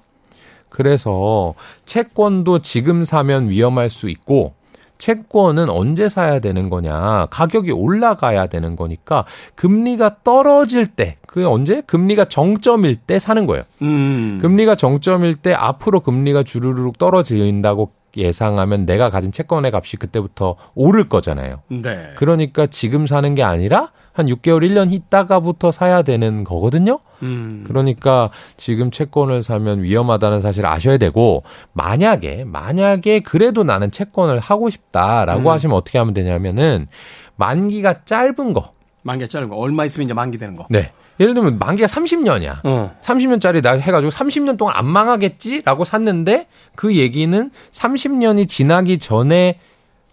그래서 0.75 1.53
채권도 1.85 2.59
지금 2.59 3.05
사면 3.05 3.49
위험할 3.49 3.89
수 3.89 4.09
있고 4.09 4.55
채권은 4.97 5.69
언제 5.69 6.09
사야 6.09 6.39
되는 6.39 6.69
거냐. 6.69 7.27
가격이 7.29 7.71
올라가야 7.71 8.47
되는 8.47 8.75
거니까 8.75 9.23
금리가 9.55 10.17
떨어질 10.25 10.87
때, 10.87 11.15
그게 11.27 11.45
언제? 11.45 11.79
금리가 11.79 12.25
정점일 12.25 12.97
때 12.97 13.19
사는 13.19 13.45
거예요. 13.45 13.63
음. 13.83 14.39
금리가 14.41 14.75
정점일 14.75 15.35
때 15.35 15.53
앞으로 15.53 16.01
금리가 16.01 16.43
주르륵 16.43 16.97
떨어진다고 16.97 17.91
예상하면 18.17 18.85
내가 18.85 19.09
가진 19.09 19.31
채권의 19.31 19.71
값이 19.73 19.95
그때부터 19.95 20.57
오를 20.73 21.07
거잖아요. 21.07 21.61
네. 21.69 22.11
그러니까 22.15 22.67
지금 22.67 23.07
사는 23.07 23.33
게 23.33 23.43
아니라 23.43 23.91
한 24.15 24.27
6개월, 24.27 24.61
1년 24.61 24.93
있다가부터 24.93 25.71
사야 25.71 26.01
되는 26.01 26.45
거거든요. 26.45 26.99
음. 27.21 27.65
그러니까 27.67 28.29
지금 28.55 28.89
채권을 28.89 29.43
사면 29.43 29.83
위험하다는 29.83 30.39
사실을 30.39 30.69
아셔야 30.69 30.97
되고 30.97 31.43
만약에 31.73 32.45
만약에 32.45 33.19
그래도 33.19 33.65
나는 33.65 33.91
채권을 33.91 34.39
하고 34.39 34.69
싶다라고 34.69 35.41
음. 35.41 35.47
하시면 35.47 35.75
어떻게 35.75 35.97
하면 35.97 36.13
되냐면은 36.13 36.87
만기가 37.35 38.05
짧은 38.05 38.53
거. 38.53 38.71
만기 39.03 39.27
짧은 39.27 39.49
거 39.49 39.57
얼마 39.57 39.83
있으면 39.83 40.05
이제 40.05 40.13
만기 40.13 40.37
되는 40.37 40.55
거. 40.55 40.65
네. 40.69 40.93
예를 41.19 41.33
들면 41.33 41.59
만기가 41.59 41.87
30년이야. 41.87 42.59
어. 42.63 42.95
30년짜리 43.01 43.61
나 43.61 43.71
해가지고 43.71 44.11
30년 44.11 44.57
동안 44.57 44.75
안 44.77 44.85
망하겠지라고 44.85 45.83
샀는데 45.83 46.47
그 46.75 46.95
얘기는 46.95 47.51
30년이 47.71 48.47
지나기 48.47 48.97
전에 48.97 49.59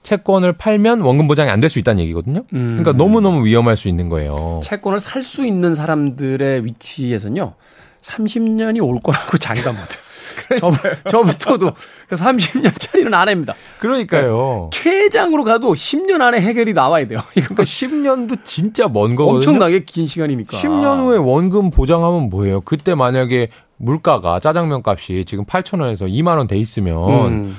채권을 0.03 0.55
팔면 0.55 1.01
원금 1.01 1.29
보장이 1.29 1.49
안 1.51 1.61
될 1.61 1.69
수 1.71 1.79
있다는 1.79 2.03
얘기거든요. 2.03 2.41
음. 2.55 2.67
그러니까 2.67 2.93
너무너무 2.93 3.45
위험할 3.47 3.77
수 3.77 3.89
있는 3.89 4.09
거예요. 4.09 4.61
채권을 4.65 5.01
살 5.01 5.23
수 5.23 5.47
있는 5.47 5.75
사람들의 5.75 6.65
위치에서는요. 6.65 7.55
30년이 8.03 8.85
올 8.85 8.99
거라고 9.01 9.39
장담 9.39 9.77
못 9.77 9.81
해요. 9.83 10.59
저, 10.59 10.71
저부터도 11.11 11.73
30년짜리는 12.11 13.13
안 13.15 13.29
합니다. 13.29 13.55
그러니까요. 13.79 14.71
최장으로 14.73 15.45
가도 15.45 15.75
10년 15.75 16.21
안에 16.21 16.41
해결이 16.41 16.73
나와야 16.73 17.07
돼요. 17.07 17.21
그러니까 17.35 17.63
10년도 17.63 18.39
진짜 18.45 18.89
먼 18.89 19.15
거거든요. 19.15 19.37
엄청나게 19.37 19.85
긴 19.85 20.07
시간이니까. 20.09 20.57
10년 20.57 21.01
후에 21.01 21.19
원금 21.19 21.71
보장하면 21.71 22.29
뭐예요? 22.31 22.61
그때 22.63 22.95
만약에 22.95 23.49
물가가 23.77 24.41
짜장면 24.41 24.83
값이 24.85 25.25
지금 25.27 25.45
8,000원에서 25.45 26.09
2만 26.09 26.39
원 26.39 26.47
돼 26.47 26.57
있으면 26.57 27.33
음, 27.33 27.57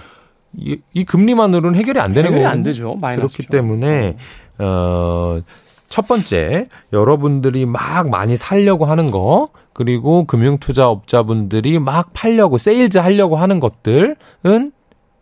이, 0.57 0.77
이 0.93 1.03
금리만으로는 1.03 1.77
해결이 1.77 1.99
안 1.99 2.13
되는 2.13 2.29
해결이 2.29 2.43
거거든요. 2.43 2.59
안 2.59 2.63
되죠. 2.63 2.95
마이너스죠. 3.01 3.37
그렇기 3.37 3.51
때문에 3.51 4.17
어, 4.59 5.41
첫 5.89 6.07
번째 6.07 6.67
여러분들이 6.91 7.65
막 7.65 8.09
많이 8.09 8.35
살려고 8.37 8.85
하는 8.85 9.11
거 9.11 9.49
그리고 9.73 10.25
금융투자업자분들이 10.25 11.79
막 11.79 12.11
팔려고 12.13 12.57
세일즈 12.57 12.97
하려고 12.97 13.35
하는 13.35 13.59
것들은 13.59 14.15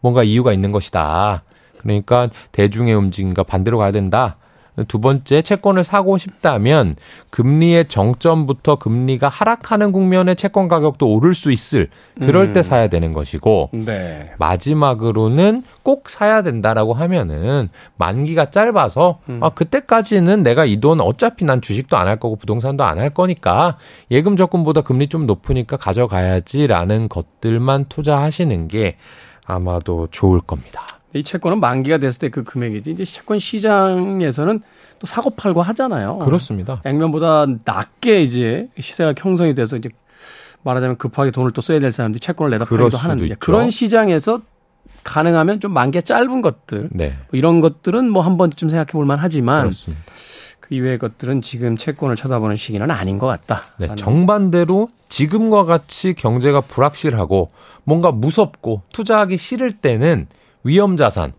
뭔가 0.02 0.24
이유가 0.24 0.54
있는 0.54 0.72
것이다. 0.72 1.44
그러니까 1.78 2.30
대중의 2.52 2.94
움직임과 2.94 3.44
반대로 3.44 3.78
가야 3.78 3.92
된다. 3.92 4.38
두 4.86 5.00
번째 5.00 5.42
채권을 5.42 5.84
사고 5.84 6.18
싶다면 6.18 6.96
금리의 7.30 7.88
정점부터 7.88 8.76
금리가 8.76 9.28
하락하는 9.30 9.92
국면에 9.92 10.36
채권 10.36 10.68
가격도 10.68 11.10
오를 11.10 11.34
수 11.34 11.52
있을 11.52 11.90
그럴 12.20 12.52
때 12.54 12.60
음. 12.60 12.64
사야 12.64 12.88
되는 12.88 13.14
것이고 13.14 13.70
네. 13.74 14.32
마지막으로는 14.38 15.64
꼭 15.84 16.10
사야 16.10 16.42
된다라고 16.44 16.94
하면은 16.94 17.70
만기가 17.98 18.50
짧아서 18.52 19.20
음. 19.30 19.40
아 19.42 19.50
그때까지는 19.50 20.44
내가 20.44 20.66
이 20.66 20.82
돈 20.82 21.00
어차피 21.00 21.46
난 21.46 21.62
주식도 21.62 21.96
안 21.98 22.08
할 22.08 22.20
거고 22.20 22.36
부동산도 22.36 22.84
안 22.84 22.98
할 22.98 23.10
거니까 23.12 23.78
예금 24.10 24.36
적금보다 24.36 24.82
금리 24.82 25.08
좀 25.08 25.26
높으니까 25.28 25.78
가져가야지라는 25.78 27.08
것들만 27.08 27.86
투자하시는 27.90 28.68
게 28.68 28.98
아마도 29.46 30.08
좋을 30.12 30.40
겁니다. 30.40 30.86
이 31.14 31.24
채권은 31.24 31.60
만기가 31.60 31.98
됐을 31.98 32.20
때 32.20 32.30
그 32.30 32.44
금액이지. 32.44 32.92
이제 32.92 33.04
채권 33.06 33.38
시장에서는 33.40 34.62
또 35.00 35.08
사고 35.08 35.32
팔고 35.32 35.62
하잖아요. 35.62 36.20
그렇습니다. 36.20 36.82
액면보다 36.86 37.48
낮게 37.66 38.22
이제 38.24 38.68
시세가 38.80 39.14
형성이 39.18 39.54
돼서 39.54 39.76
이제 39.76 39.90
말하자면 40.64 40.98
급하게 40.98 41.32
돈을 41.32 41.52
또 41.52 41.62
써야 41.62 41.80
될 41.80 41.92
사람들이 41.92 42.20
채권을 42.20 42.52
내다 42.52 42.66
팔기도 42.66 42.98
하는데 42.98 43.26
있죠. 43.26 43.36
그런 43.40 43.70
시장에서 43.70 44.42
가능하면 45.04 45.60
좀 45.60 45.74
만개 45.74 46.02
짧은 46.02 46.42
것들 46.42 46.90
네. 46.92 47.10
뭐 47.10 47.38
이런 47.38 47.60
것들은 47.62 48.10
뭐 48.10 48.22
한 48.22 48.38
번쯤 48.38 48.70
생각해 48.70 48.92
볼 48.92 49.06
만하지만 49.06 49.62
그렇습니다. 49.64 50.04
그 50.60 50.76
이외의 50.76 51.00
것들은 51.00 51.42
지금 51.42 51.76
채권을 51.76 52.16
쳐다보는 52.16 52.56
시기는 52.56 52.90
아닌 52.92 53.18
것 53.18 53.26
같다. 53.26 53.64
네, 53.80 53.88
정반대로 53.96 54.90
지금과 55.10 55.64
같이 55.66 56.14
경제가 56.14 56.62
불확실하고 56.62 57.50
뭔가 57.84 58.12
무섭고 58.12 58.84
투자하기 58.94 59.38
싫을 59.40 59.72
때는 59.72 60.28
위험 60.64 60.98
자산, 60.98 61.34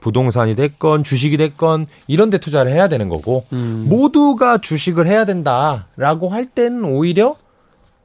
부동산이 0.00 0.54
됐건 0.54 1.04
주식이 1.04 1.36
됐건 1.36 1.86
이런 2.06 2.30
데 2.30 2.38
투자를 2.38 2.70
해야 2.72 2.88
되는 2.88 3.08
거고 3.08 3.44
음. 3.52 3.86
모두가 3.88 4.58
주식을 4.58 5.06
해야 5.06 5.24
된다라고 5.24 6.28
할 6.28 6.44
때는 6.44 6.84
오히려 6.84 7.36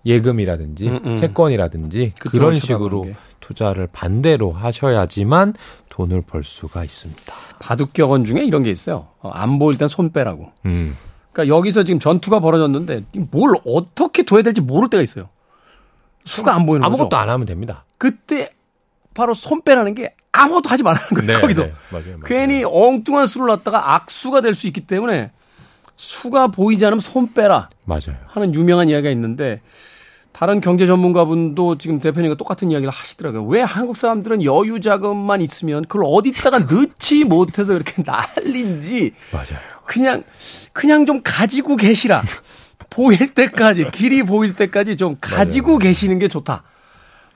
예금이라든지 0.05 0.89
음, 0.89 0.99
음. 1.05 1.15
채권이라든지 1.15 2.13
그런 2.17 2.55
식으로 2.55 3.03
게. 3.03 3.15
투자를 3.39 3.87
반대로 3.91 4.51
하셔야지만 4.51 5.53
돈을 5.89 6.23
벌 6.23 6.43
수가 6.43 6.83
있습니다. 6.83 7.33
바둑격언 7.59 8.25
중에 8.25 8.43
이런 8.43 8.63
게 8.63 8.71
있어요. 8.71 9.07
어, 9.21 9.29
안 9.29 9.59
보일 9.59 9.77
땐손 9.77 10.11
빼라고. 10.11 10.51
음. 10.65 10.97
그러니까 11.31 11.55
여기서 11.55 11.83
지금 11.83 11.99
전투가 11.99 12.39
벌어졌는데 12.39 13.05
뭘 13.31 13.55
어떻게 13.65 14.23
둬야 14.23 14.41
될지 14.41 14.61
모를 14.61 14.89
때가 14.89 15.01
있어요. 15.03 15.29
수가 16.25 16.55
안 16.55 16.65
보이는 16.65 16.85
아무것도 16.85 17.09
거죠. 17.09 17.17
안 17.21 17.29
하면 17.29 17.45
됩니다. 17.45 17.85
그때 17.97 18.51
바로 19.13 19.33
손 19.33 19.61
빼라는 19.61 19.93
게 19.95 20.15
아무것도 20.33 20.69
하지 20.69 20.83
말라는 20.83 21.07
거예요. 21.09 21.39
거기서 21.41 21.63
네, 21.63 21.73
맞아요, 21.91 22.05
맞아요. 22.17 22.19
괜히 22.25 22.63
엉뚱한 22.65 23.27
수를 23.27 23.47
놨다가 23.47 23.93
악수가 23.95 24.41
될 24.41 24.55
수 24.55 24.67
있기 24.67 24.81
때문에 24.81 25.31
수가 25.95 26.47
보이지 26.47 26.85
않으면 26.85 26.99
손 26.99 27.33
빼라 27.33 27.69
맞아요. 27.85 28.17
하는 28.27 28.53
유명한 28.55 28.89
이야기가 28.89 29.09
있는데 29.11 29.61
다른 30.31 30.59
경제 30.59 30.87
전문가분도 30.87 31.77
지금 31.77 31.99
대표님과 31.99 32.35
똑같은 32.37 32.71
이야기를 32.71 32.91
하시더라고요. 32.91 33.45
왜 33.45 33.61
한국 33.61 33.95
사람들은 33.95 34.43
여유 34.43 34.81
자금만 34.81 35.41
있으면 35.41 35.83
그걸 35.83 36.03
어디다가 36.07 36.59
넣지 36.59 37.23
못해서 37.23 37.73
이렇게 37.75 38.01
난린지 38.03 39.13
맞아요. 39.31 39.59
그냥 39.85 40.23
그냥 40.73 41.05
좀 41.05 41.21
가지고 41.23 41.75
계시라. 41.75 42.23
보일 42.89 43.33
때까지 43.35 43.91
길이 43.91 44.23
보일 44.23 44.53
때까지 44.53 44.97
좀 44.97 45.15
가지고 45.21 45.77
계시는 45.77 46.17
게 46.17 46.27
좋다. 46.27 46.63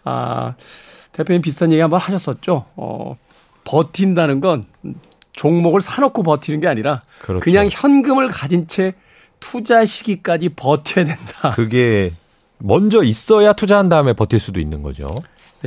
아 0.03 0.55
대표님 1.17 1.41
비슷한 1.41 1.71
얘기 1.71 1.81
한번 1.81 1.99
하셨었죠. 1.99 2.65
어 2.75 3.17
버틴다는 3.63 4.39
건 4.39 4.65
종목을 5.33 5.81
사놓고 5.81 6.23
버티는 6.23 6.61
게 6.61 6.67
아니라 6.67 7.01
그렇죠. 7.21 7.43
그냥 7.43 7.69
현금을 7.71 8.27
가진 8.27 8.67
채 8.67 8.93
투자 9.39 9.83
시기까지 9.83 10.49
버텨야 10.49 11.05
된다. 11.05 11.51
그게 11.55 12.13
먼저 12.59 13.03
있어야 13.03 13.53
투자한 13.53 13.89
다음에 13.89 14.13
버틸 14.13 14.39
수도 14.39 14.59
있는 14.59 14.83
거죠. 14.83 15.15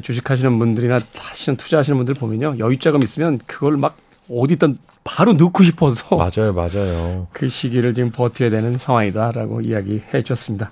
주식하시는 0.00 0.56
분들이나 0.58 1.00
하시는 1.16 1.56
투자하시는 1.56 1.96
분들 1.96 2.14
보면요 2.14 2.56
여유 2.60 2.78
자금 2.78 3.02
있으면 3.02 3.38
그걸 3.46 3.76
막 3.76 3.96
어디든 4.30 4.78
바로 5.02 5.32
넣고 5.32 5.64
싶어서 5.64 6.14
맞아요, 6.16 6.52
맞아요. 6.52 7.26
그 7.32 7.48
시기를 7.48 7.94
지금 7.94 8.10
버텨야 8.10 8.50
되는 8.50 8.76
상황이다라고 8.76 9.62
이야기해 9.62 10.22
주셨습니다. 10.22 10.70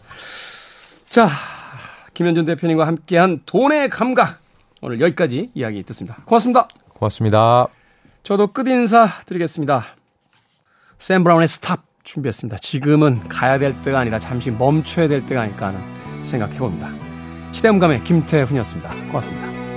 자, 1.08 1.28
김현준 2.14 2.44
대표님과 2.44 2.86
함께한 2.86 3.40
돈의 3.46 3.88
감각 3.88 4.38
오늘 4.80 5.00
여기까지 5.00 5.50
이야기 5.54 5.82
듣습니다. 5.84 6.18
고맙습니다. 6.24 6.68
고맙습니다. 6.94 7.68
저도 8.22 8.48
끝인사 8.48 9.08
드리겠습니다. 9.26 9.84
샘 10.98 11.24
브라운의 11.24 11.48
스탑 11.48 11.82
준비했습니다. 12.04 12.58
지금은 12.58 13.28
가야 13.28 13.58
될 13.58 13.80
때가 13.82 13.98
아니라 14.00 14.18
잠시 14.18 14.50
멈춰야 14.50 15.08
될 15.08 15.26
때가 15.26 15.42
아닐까 15.42 15.68
하는 15.68 16.22
생각해 16.22 16.58
봅니다. 16.58 16.90
시대음감의 17.52 18.04
김태훈이었습니다. 18.04 18.90
고맙습니다. 19.08 19.67